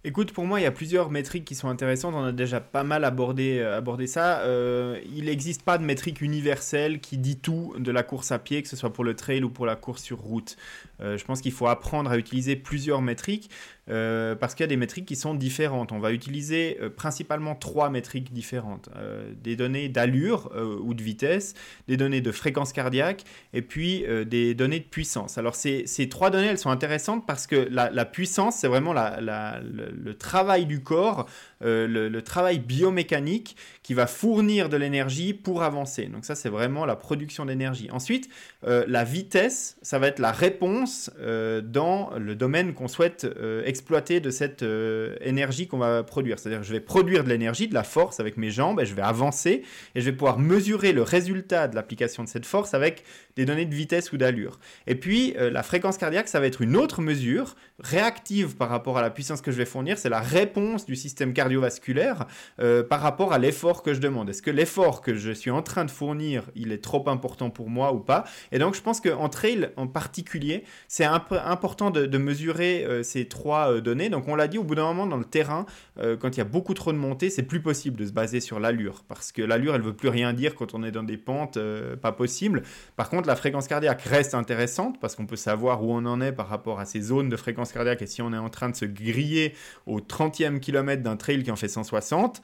[0.05, 2.15] Écoute, pour moi, il y a plusieurs métriques qui sont intéressantes.
[2.15, 4.43] On a déjà pas mal abordé, euh, ça.
[4.43, 8.63] Euh, il n'existe pas de métrique universelle qui dit tout de la course à pied,
[8.63, 10.57] que ce soit pour le trail ou pour la course sur route.
[11.01, 13.51] Euh, je pense qu'il faut apprendre à utiliser plusieurs métriques.
[13.91, 15.93] Euh, parce qu'il y a des métriques qui sont différentes.
[15.93, 18.89] On va utiliser euh, principalement trois métriques différentes.
[18.97, 20.51] Euh, des données d'allure
[20.83, 21.55] ou de vitesse,
[21.87, 25.39] des données de fréquence cardiaque et puis des données de puissance.
[25.39, 30.67] Alors ces, trois données, elles sont intéressantes parce que la, puissance, c'est vraiment le, travail
[30.67, 31.29] du corps,
[31.61, 36.07] le, le, travail biomécanique qui va fournir de l'énergie pour avancer.
[36.07, 37.89] Donc ça, c'est vraiment la production d'énergie.
[37.91, 38.29] Ensuite,
[38.63, 43.27] la vitesse, ça va être la réponse dans le domaine qu'on souhaite
[43.65, 46.39] exploiter de cette euh, énergie qu'on va produire.
[46.39, 49.03] C'est-à-dire je vais produire de l'énergie, de la force avec mes jambes, et je vais
[49.03, 49.63] avancer,
[49.95, 53.05] et je vais pouvoir mesurer le résultat de l'application de cette force avec
[53.37, 54.59] des données de vitesse ou d'allure.
[54.87, 58.99] Et puis, euh, la fréquence cardiaque, ça va être une autre mesure réactive par rapport
[58.99, 59.99] à la puissance que je vais fournir.
[59.99, 62.27] C'est la réponse du système cardiovasculaire
[62.61, 64.29] euh, par rapport à l'effort que je demande.
[64.31, 67.71] Est-ce que l'effort que je suis en train de fournir, il est trop important pour
[67.71, 68.25] moi ou pas?
[68.53, 73.81] Et donc, je pense qu'en trail en particulier, c'est important de, mesurer ces trois euh,
[73.81, 74.11] données.
[74.11, 75.67] Donc on l'a dit, au bout d'un moment dans le terrain,
[75.99, 78.41] euh, quand il y a beaucoup trop de montées, c'est plus possible de se baser
[78.41, 79.05] sur l'allure.
[79.09, 81.97] Parce que l'allure, elle veut plus rien dire quand on est dans des pentes, euh,
[81.97, 82.63] pas possible.
[82.97, 86.33] Par contre, la fréquence cardiaque reste intéressante parce qu'on peut savoir où on en est
[86.33, 88.77] par rapport à ces zones de fréquence cardiaque et si on est en train de
[88.77, 89.55] se griller
[89.87, 92.43] au 30e kilomètre d'un trail qui en fait 160.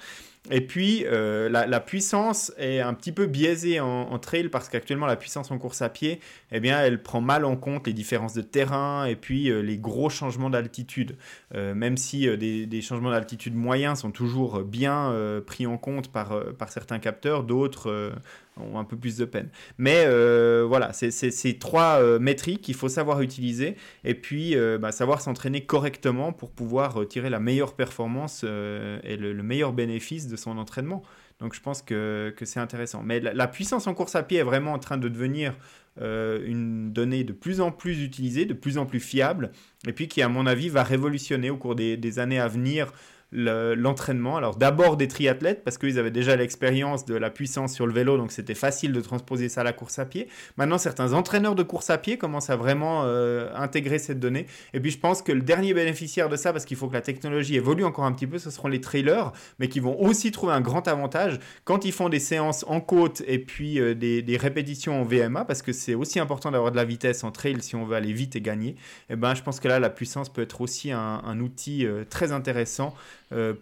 [0.51, 5.17] Et puis, euh, la, puissance est un petit peu biaisée en, trail parce qu'actuellement, la
[5.17, 6.21] puissance en course à pied,
[6.53, 9.79] eh bien, elle prend mal en compte les différences de terrain et puis euh, les
[9.79, 11.17] gros changements d'altitude.
[11.55, 15.15] Euh, même si des, des, changements d'altitude moyens sont toujours bien
[15.47, 18.13] pris en compte par, par certains capteurs, d'autres
[18.57, 19.49] un peu plus de peine.
[19.79, 24.79] Mais euh, voilà, c'est ces trois euh, métriques qu'il faut savoir utiliser et puis euh,
[24.79, 30.37] bah, savoir s'entraîner correctement pour pouvoir tirer la meilleure performance et le, meilleur bénéfice de
[30.37, 31.03] son entraînement.
[31.41, 33.03] Donc je pense que, c'est intéressant.
[33.03, 35.55] Mais la, puissance en course à pied est vraiment en train de devenir
[36.01, 39.51] une donnée de plus en plus utilisée, de plus en plus fiable,
[39.87, 42.93] et puis qui, à mon avis, va révolutionner au cours des années à venir
[43.33, 44.37] l'entraînement.
[44.37, 48.17] Alors d'abord des triathlètes parce qu'ils avaient déjà l'expérience de la puissance sur le vélo,
[48.17, 50.29] donc c'était facile de transposer ça à la course à pied.
[50.57, 54.47] Maintenant, certains entraîneurs de course à pied commencent à vraiment euh, intégrer cette donnée.
[54.73, 57.01] Et puis je pense que le dernier bénéficiaire de ça, parce qu'il faut que la
[57.01, 60.53] technologie évolue encore un petit peu, ce seront les trailers, mais qui vont aussi trouver
[60.53, 65.01] un grand avantage quand ils font des séances en côte et puis euh, des, répétitions
[65.01, 67.85] en VMA, parce que c'est aussi important d'avoir de la vitesse en trail si on
[67.85, 68.71] veut aller vite et gagner.
[68.71, 68.77] Et
[69.11, 72.33] eh ben, je pense que là, la puissance peut être aussi un, outil euh, très
[72.33, 72.95] intéressant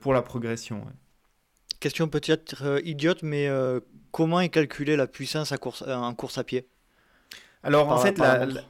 [0.01, 0.85] pour la progression.
[1.83, 3.81] Question peut-être euh, idiote, mais euh,
[4.13, 6.69] comment est calculée la puissance à course, en course à pied?
[7.65, 8.61] Alors en fait, la, la,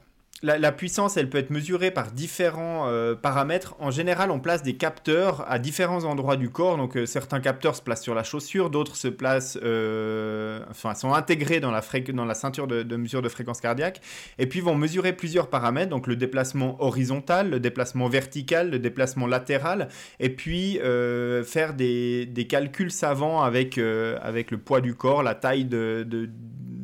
[0.71, 3.75] puissance, elle peut être mesurée par différents euh, paramètres.
[3.79, 6.77] En général, on place des capteurs à différents endroits du corps.
[6.77, 11.13] Donc, euh, certains capteurs se placent sur la chaussure, d'autres se placent, euh, enfin, sont
[11.13, 11.81] intégrés dans la,
[12.25, 14.01] la ceinture de, mesure de fréquence cardiaque.
[14.37, 15.89] Et puis, vont mesurer plusieurs paramètres.
[15.89, 19.87] Donc, le déplacement horizontal, le déplacement vertical, le déplacement latéral.
[20.19, 20.79] Et puis,
[21.45, 26.05] faire des, calculs savants avec, avec le poids du corps, la taille de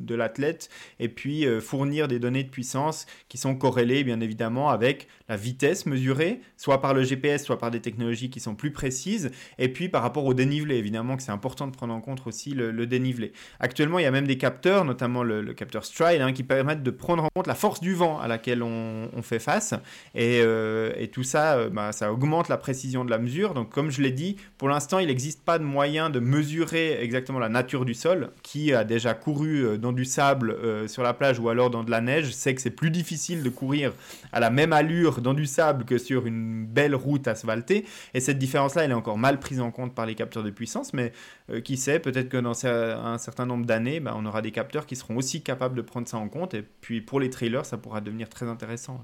[0.09, 4.69] de l'athlète et puis euh, fournir des données de puissance qui sont corrélées bien évidemment
[4.69, 8.71] avec la vitesse mesurée, soit par le GPS, soit par des technologies qui sont plus
[8.71, 12.23] précises, et puis par rapport au dénivelé, évidemment que c'est important de prendre en compte
[12.25, 13.31] aussi le, dénivelé.
[13.59, 16.91] Actuellement, il y a même des capteurs, notamment le, capteur Stride, hein, qui permettent de
[16.91, 19.75] prendre en compte la force du vent à laquelle on, fait face,
[20.15, 23.53] et, euh, tout ça, euh, bah, ça augmente la précision de la mesure.
[23.53, 27.37] Donc comme je l'ai dit, pour l'instant, il n'existe pas de moyen de mesurer exactement
[27.37, 30.57] la nature du sol, qui a déjà couru euh, dans du sable
[30.87, 33.49] sur la plage ou alors dans de la neige, sait que c'est plus difficile de
[33.49, 33.93] courir
[34.31, 37.85] à la même allure dans du sable que sur une belle route asphaltée.
[38.13, 40.93] Et cette différence-là, elle est encore mal prise en compte par les capteurs de puissance,
[40.93, 41.11] mais
[41.49, 44.85] euh, qui sait, peut-être que dans un certain nombre d'années, bah, on aura des capteurs
[44.85, 46.53] qui seront aussi capables de prendre ça en compte.
[46.53, 49.03] Et puis pour les trailers, ça pourra devenir très intéressant.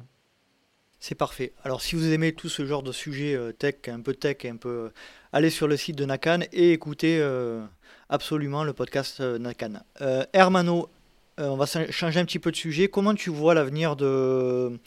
[1.00, 1.54] C'est parfait.
[1.64, 4.56] Alors si vous aimez tout ce genre de sujet euh, tech, un peu tech, un
[4.56, 4.90] peu, euh,
[5.34, 7.24] allez sur le site de Nakan et écoutez
[8.10, 9.84] absolument le podcast Nakan.
[10.34, 10.90] Hermano,
[11.38, 12.88] on va changer un petit peu de sujet.
[12.88, 14.80] Comment tu vois l'avenir de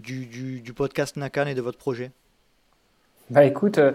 [0.00, 2.10] du, podcast Nakan et de votre projet
[3.30, 3.92] bah écoute, euh,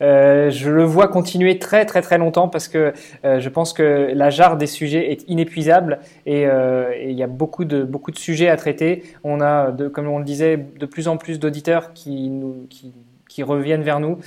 [0.00, 2.92] euh, je le vois continuer très très très longtemps parce que
[3.24, 7.64] euh, je pense que la jarre des sujets est inépuisable et il y a beaucoup
[7.64, 9.02] de beaucoup de sujets à traiter.
[9.24, 12.30] On a, comme on le disait, de plus en plus d'auditeurs qui
[13.28, 14.18] qui, reviennent vers nous,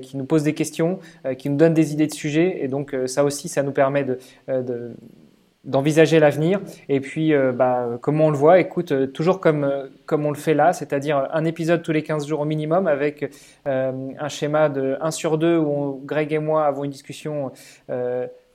[0.00, 0.98] qui nous posent des questions,
[1.38, 4.18] qui nous donnent des idées de sujets et donc ça aussi ça nous permet de
[5.66, 6.60] d'envisager l'avenir.
[6.88, 10.30] Et puis, euh, bah, comment on le voit Écoute, euh, toujours comme, euh, comme on
[10.30, 13.28] le fait là, c'est-à-dire un épisode tous les 15 jours au minimum avec
[13.64, 17.50] un schéma de 1 sur 2 où Greg et moi avons une discussion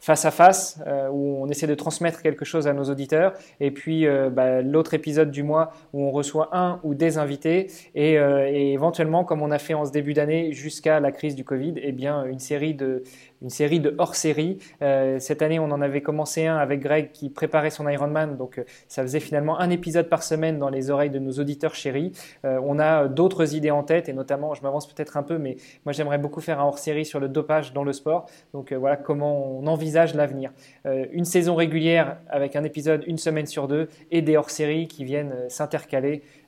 [0.02, 3.70] face à face, euh, où on essaie de transmettre quelque chose à nos auditeurs, et
[3.70, 8.18] puis euh, bah, l'autre épisode du mois où on reçoit un ou des invités, et,
[8.18, 11.46] euh, et éventuellement, comme on a fait en ce début d'année jusqu'à la crise du
[11.46, 13.04] Covid, eh bien une série de
[13.42, 14.60] une série de hors-série.
[14.80, 19.02] cette année, on en avait commencé un avec Greg qui préparait son Ironman, donc ça
[19.02, 22.12] faisait finalement un épisode par semaine dans les oreilles de nos auditeurs chéris.
[22.44, 25.94] on a d'autres idées en tête, et notamment, je m'avance peut-être un peu, mais moi
[25.94, 28.28] j'aimerais beaucoup faire un hors-série sur le dopage dans le sport.
[28.54, 30.52] Donc voilà comment on envisage l'avenir.
[30.86, 35.04] Euh, une saison régulière avec un épisode une semaine sur deux et des hors-séries qui
[35.04, 36.41] viennent euh, s'intercaler euh,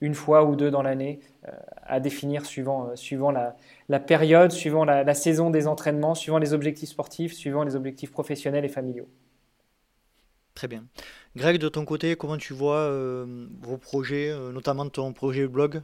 [0.00, 1.20] une fois ou deux dans l'année
[1.82, 7.32] à définir suivant, suivant la, période, suivant la, saison des entraînements, suivant les objectifs sportifs,
[7.32, 9.08] suivant les objectifs professionnels et familiaux.
[10.54, 10.84] Très bien.
[11.36, 12.90] Greg, de ton côté, comment tu vois
[13.60, 15.80] vos projets, notamment ton projet blog?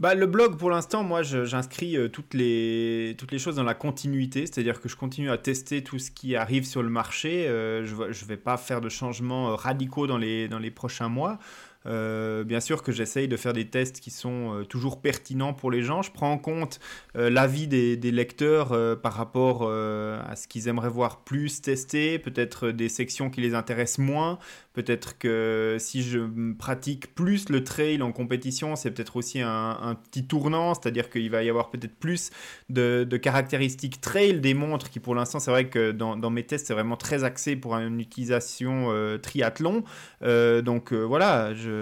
[0.00, 3.74] Bah, le blog, pour l'instant, moi, j'inscris euh, toutes, les, toutes les choses dans la
[3.74, 7.48] continuité, c'est-à-dire que je continue à tester tout ce qui arrive sur le marché.
[7.48, 11.08] Euh, je ne vais pas faire de changements euh, radicaux dans les, dans les prochains
[11.08, 11.40] mois.
[11.88, 15.70] Euh, bien sûr que j'essaye de faire des tests qui sont euh, toujours pertinents pour
[15.70, 16.02] les gens.
[16.02, 16.80] Je prends en compte
[17.16, 22.88] euh, l'avis des, lecteurs par rapport à ce qu'ils aimeraient voir plus testé, peut-être des
[22.88, 24.38] sections qui les intéressent moins.
[24.72, 26.20] Peut-être que si je
[26.54, 31.42] pratique plus le trail en compétition, c'est peut-être aussi un, petit tournant, c'est-à-dire qu'il va
[31.42, 32.30] y avoir peut-être plus
[32.70, 36.74] de, caractéristiques trail des montres qui pour l'instant, c'est vrai que dans, mes tests, c'est
[36.74, 38.88] vraiment très axé pour une utilisation
[39.20, 39.84] triathlon.
[40.22, 41.77] donc voilà, je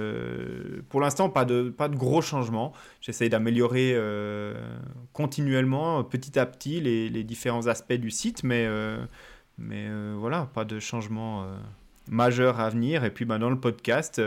[0.88, 2.72] pour l'instant, pas de, gros changements.
[3.00, 4.54] J'essaye d'améliorer euh,
[5.12, 8.98] continuellement, petit à petit, les, différents aspects du site, mais, euh,
[9.70, 11.46] euh, voilà, pas de changement
[12.08, 13.04] majeur à venir.
[13.04, 14.22] Et puis bah, dans le podcast,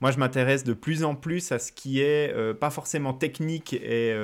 [0.00, 4.14] moi je m'intéresse de plus en plus à ce qui est pas forcément technique et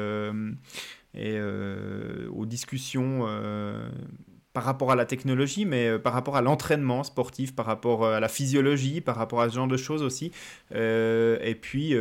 [2.31, 3.27] aux discussions
[4.55, 8.17] par rapport à la technologie, mais euh, par rapport à l'entraînement sportif, par rapport euh,
[8.17, 10.31] à la physiologie, par rapport à ce genre de choses aussi.
[10.73, 11.95] Euh, et puis,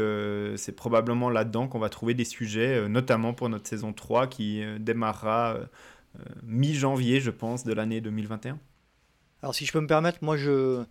[0.56, 5.58] c'est probablement là-dedans qu'on va trouver des sujets, notamment pour notre saison 3 qui démarrera
[6.44, 8.60] mi-janvier, je pense, de l'année 2021.
[9.42, 10.84] Alors si je peux me permettre, moi je,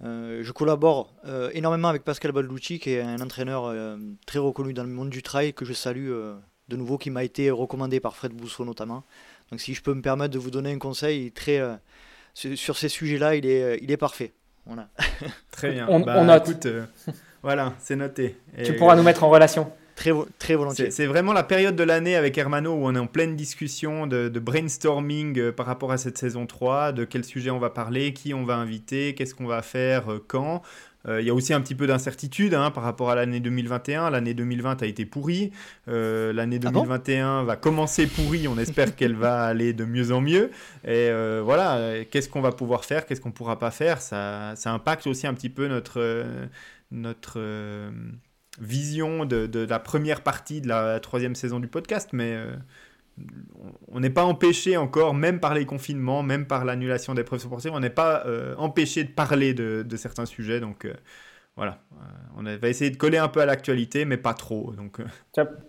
[0.00, 1.12] je collabore
[1.52, 3.74] énormément avec Pascal Balducci, qui est un entraîneur
[4.26, 6.10] très reconnu dans le monde du trail, que je salue
[6.68, 9.04] de nouveau, qui m'a été recommandé par Fred Bousseau notamment.
[9.50, 11.74] Donc si je peux me permettre de vous donner un conseil très euh,
[12.34, 14.32] sur ces sujets-là, il est, euh, il est parfait.
[14.66, 14.88] Voilà.
[15.50, 15.86] Très bien.
[15.88, 16.66] on, bah, note.
[16.66, 16.84] Euh,
[17.42, 18.36] voilà, c'est noté.
[18.64, 19.72] tu pourras nous mettre en relation.
[19.96, 20.92] Très, très volontiers.
[20.92, 24.28] C'est vraiment la période de l'année avec Hermano où on est en pleine discussion de,
[24.28, 28.44] brainstorming par rapport à cette saison 3, de quel sujet on va parler, qui on
[28.44, 30.62] va inviter, qu'est-ce qu'on va faire, quand.
[31.06, 34.10] Il y a aussi un petit peu d'incertitude hein, par rapport à l'année 2021.
[34.10, 35.52] L'année 2020 a été pourrie.
[35.86, 38.46] l'année 2021 ah va commencer pourrie.
[38.48, 40.50] On espère qu'elle va aller de mieux en mieux.
[40.86, 41.10] Et
[41.42, 45.06] voilà, qu'est-ce qu'on va pouvoir faire, qu'est-ce qu'on ne pourra pas faire, ça, ça impacte
[45.06, 46.26] aussi un petit peu notre,
[46.90, 47.40] notre
[48.60, 52.52] vision de, la première partie de la troisième saison du podcast, mais euh,
[53.90, 57.72] on n'est pas empêché encore, même par les confinements, même par l'annulation des preuves sportives,
[57.74, 60.60] on n'est pas euh, empêché de parler de, certains sujets.
[60.60, 60.94] Donc euh,
[61.56, 61.78] voilà,
[62.36, 64.72] on va essayer de coller un peu à l'actualité, mais pas trop.
[64.76, 65.00] Donc,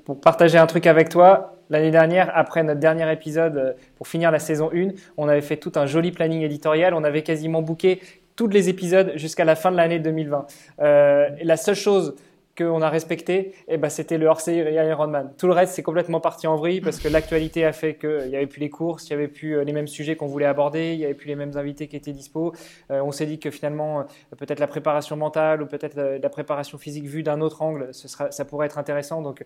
[0.06, 4.38] Pour partager un truc avec toi, l'année dernière, après notre dernier épisode, pour finir la
[4.38, 6.94] saison 1, on avait fait tout un joli planning éditorial.
[6.94, 8.02] On avait quasiment booké
[8.36, 10.46] tous les épisodes jusqu'à la fin de l'année 2020.
[10.78, 12.16] la seule chose
[12.60, 15.34] qu'on a respecté, eh ben, c'était le hors-série Ironman.
[15.38, 18.36] Tout le reste, c'est complètement parti en vrille parce que l'actualité a fait qu'il n'y
[18.36, 20.94] avait plus les courses, il n'y avait plus euh, les mêmes sujets qu'on voulait aborder,
[20.94, 22.54] il n'y avait plus les mêmes invités qui étaient dispo.
[22.92, 24.04] Euh, on s'est dit que finalement, euh,
[24.38, 28.68] peut-être la préparation mentale ou peut-être la, préparation physique vue d'un autre angle, ça pourrait
[28.68, 29.22] être intéressant.
[29.22, 29.44] Donc,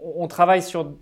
[0.00, 0.92] on, travaille sur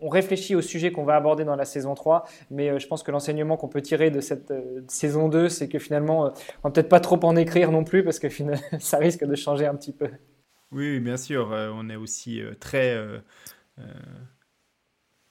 [0.00, 3.10] on réfléchit au sujet qu'on va aborder dans la saison 3, mais je pense que
[3.10, 4.52] l'enseignement qu'on peut tirer de cette
[4.86, 8.20] saison 2, c'est que finalement, on va peut-être pas trop en écrire non plus, parce
[8.20, 8.28] que
[8.78, 10.08] ça risque de changer un petit peu.
[10.72, 11.52] Oui, bien sûr.
[11.52, 13.18] Euh, on est aussi euh, très euh,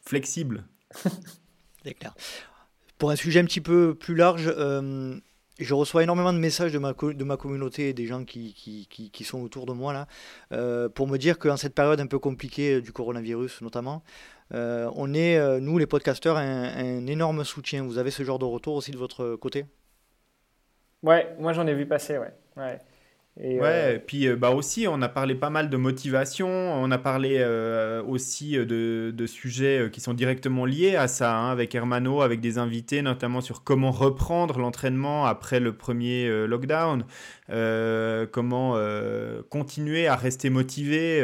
[0.01, 0.65] flexible.
[1.83, 2.15] C'est clair.
[2.97, 4.51] Pour un sujet un petit peu plus large,
[5.59, 8.87] je reçois énormément de messages de ma, de ma communauté et des gens qui, qui,
[9.11, 9.93] qui, sont autour de moi
[10.49, 14.03] là, pour me dire qu'en cette période un peu compliquée du coronavirus notamment,
[14.49, 17.83] on est, nous les podcasteurs, un, un, énorme soutien.
[17.83, 19.65] Vous avez ce genre de retour aussi de votre côté?
[21.03, 22.33] Ouais, moi j'en ai vu passer, ouais.
[22.57, 22.81] ouais.
[23.39, 26.89] Et ouais, euh, puis euh, bah aussi, on a parlé pas mal de motivation, on
[26.89, 31.75] a parlé euh, aussi de, de, sujets qui sont directement liés à ça, hein, avec
[31.75, 37.05] Hermano, avec des invités, notamment sur comment reprendre l'entraînement après le premier lockdown,
[37.47, 38.75] comment
[39.49, 41.21] continuer à rester motivé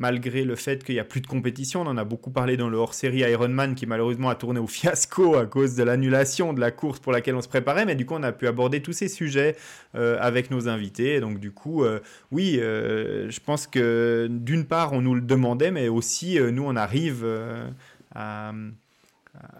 [0.00, 1.82] malgré le fait qu'il n'y a plus de compétition.
[1.82, 5.36] On en a beaucoup parlé dans le hors-série Ironman qui malheureusement a tourné au fiasco
[5.36, 7.84] à cause de l'annulation de la course pour laquelle on se préparait.
[7.84, 9.56] Mais du coup, on a pu aborder tous ces sujets
[9.94, 11.20] euh, avec nos invités.
[11.20, 12.00] Donc du coup, euh,
[12.32, 16.76] oui, euh, je pense que d'une part, on nous le demandait, mais aussi, nous, on
[16.76, 17.26] arrive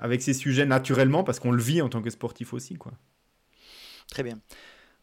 [0.01, 2.77] avec ces sujets naturellement parce qu'on le vit en tant que sportif aussi.
[2.77, 2.93] quoi.
[4.11, 4.39] Très bien.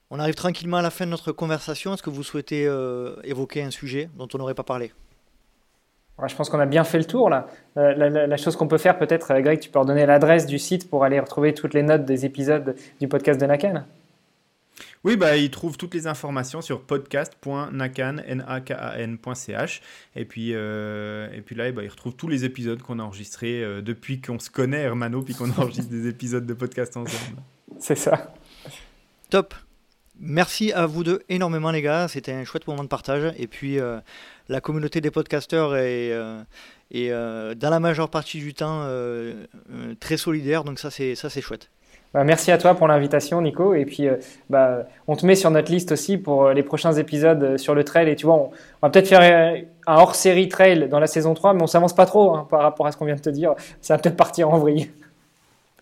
[0.10, 1.94] On arrive tranquillement à la fin de notre conversation.
[1.94, 2.64] Est-ce que vous souhaitez
[3.24, 4.92] évoquer un sujet dont on n'aurait pas parlé?
[6.26, 7.46] Je pense qu'on a bien fait le tour là.
[7.78, 10.90] Euh, la, chose qu'on peut faire peut-être, euh, Greg, tu peux redonner l'adresse du site
[10.90, 13.86] pour aller retrouver toutes les notes des épisodes du podcast de Nakan?
[15.04, 19.82] Oui, bah, ils trouvent toutes les informations sur podcast.nakan.ch
[20.16, 23.64] et puis euh, et puis là, bah, ils retrouvent tous les épisodes qu'on a enregistrés
[23.84, 27.44] depuis qu'on se connaît, Hermano, puis qu'on enregistre des épisodes de podcast ensemble.
[27.80, 28.34] C'est ça.
[29.30, 29.54] Top.
[30.20, 33.80] Merci à vous deux énormément les gars, c'était un chouette moment de partage et puis
[34.50, 36.40] la communauté des podcasteurs est, euh,
[36.96, 39.46] euh, dans la majeure partie du temps euh,
[40.00, 41.70] très solidaire, donc ça c'est ça c'est chouette.
[42.14, 43.74] Bah, merci à toi pour l'invitation, Nico.
[43.74, 44.08] Et puis,
[44.50, 48.10] bah, on te met sur notre liste aussi pour les prochains épisodes sur le trail.
[48.10, 48.52] Et tu vois, on,
[48.82, 49.22] va peut-être faire
[49.88, 52.88] un hors-série trail dans la saison 3, mais on s'avance pas trop hein, par rapport
[52.88, 53.56] à ce qu'on vient de te dire.
[53.82, 54.90] Ça va peut-être partir en vrille.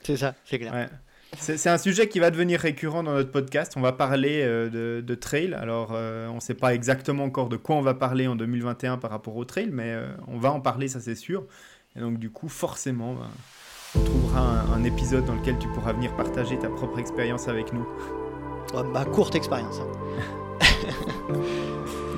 [0.02, 0.90] C'est ça, c'est clair.
[1.40, 3.74] C'est un sujet qui va devenir récurrent dans notre podcast.
[3.76, 5.54] On va parler euh, de, trail.
[5.54, 8.98] Alors, euh, on ne sait pas exactement encore de quoi on va parler en 2021
[8.98, 11.46] par rapport au trail, mais euh, on va en parler, ça c'est sûr.
[11.96, 13.28] Et donc, du coup, forcément, bah,
[13.96, 17.86] on trouvera un, épisode dans lequel tu pourras venir partager ta propre expérience avec nous.
[18.94, 19.80] ma courte expérience.
[19.80, 20.66] Hein.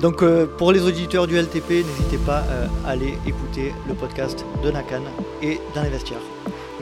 [0.02, 0.24] donc,
[0.56, 2.44] pour les auditeurs du LTP, n'hésitez pas
[2.84, 5.02] à aller écouter le podcast de Nakan
[5.42, 6.18] et dans les vestiaires.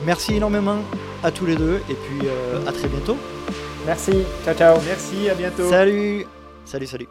[0.05, 0.79] Merci énormément
[1.23, 3.17] à tous les deux et puis euh, à très bientôt.
[3.85, 4.77] Merci, ciao ciao.
[4.85, 5.69] Merci, à bientôt.
[5.69, 6.25] Salut,
[6.65, 7.07] salut, salut.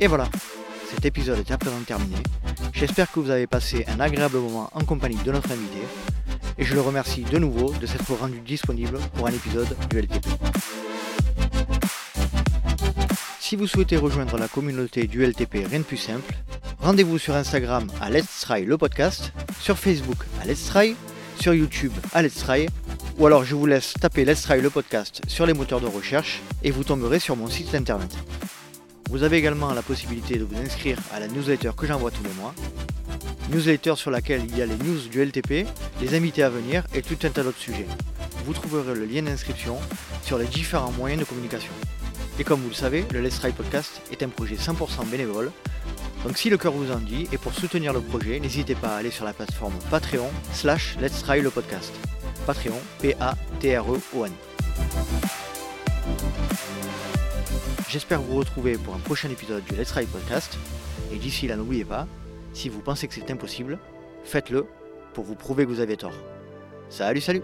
[0.00, 0.28] Et voilà,
[0.90, 2.16] cet épisode est à présent terminé.
[2.72, 5.78] J'espère que vous avez passé un agréable moment en compagnie de notre invité
[6.58, 10.26] et je le remercie de nouveau de s'être rendu disponible pour un épisode du LTP.
[13.40, 16.34] Si vous souhaitez rejoindre la communauté du LTP, rien de plus simple,
[16.80, 20.96] rendez-vous sur Instagram à Let's Try le podcast, sur Facebook à Let's Try
[21.42, 22.68] sur YouTube à Let's Try,
[23.18, 26.40] ou alors je vous laisse taper Let's Try le podcast sur les moteurs de recherche
[26.62, 28.16] et vous tomberez sur mon site internet.
[29.10, 32.32] Vous avez également la possibilité de vous inscrire à la newsletter que j'envoie tous les
[32.34, 32.54] mois.
[33.50, 35.66] Newsletter sur laquelle il y a les news du LTP,
[36.00, 37.88] les invités à venir et tout un tas d'autres sujets.
[38.46, 39.78] Vous trouverez le lien d'inscription
[40.22, 41.72] sur les différents moyens de communication.
[42.38, 45.50] Et comme vous le savez, le Let's Try Podcast est un projet 100% bénévole
[46.24, 48.96] donc si le cœur vous en dit, et pour soutenir le projet, n'hésitez pas à
[48.98, 51.92] aller sur la plateforme Patreon slash Let's Try le podcast.
[52.46, 54.32] Patreon, P-A-T-R-E-O-N.
[57.88, 60.56] J'espère vous retrouver pour un prochain épisode du Let's Ride Podcast.
[61.12, 62.06] Et d'ici là, n'oubliez pas,
[62.52, 63.78] si vous pensez que c'est impossible,
[64.24, 64.66] faites-le
[65.14, 66.14] pour vous prouver que vous avez tort.
[66.88, 67.42] Salut, salut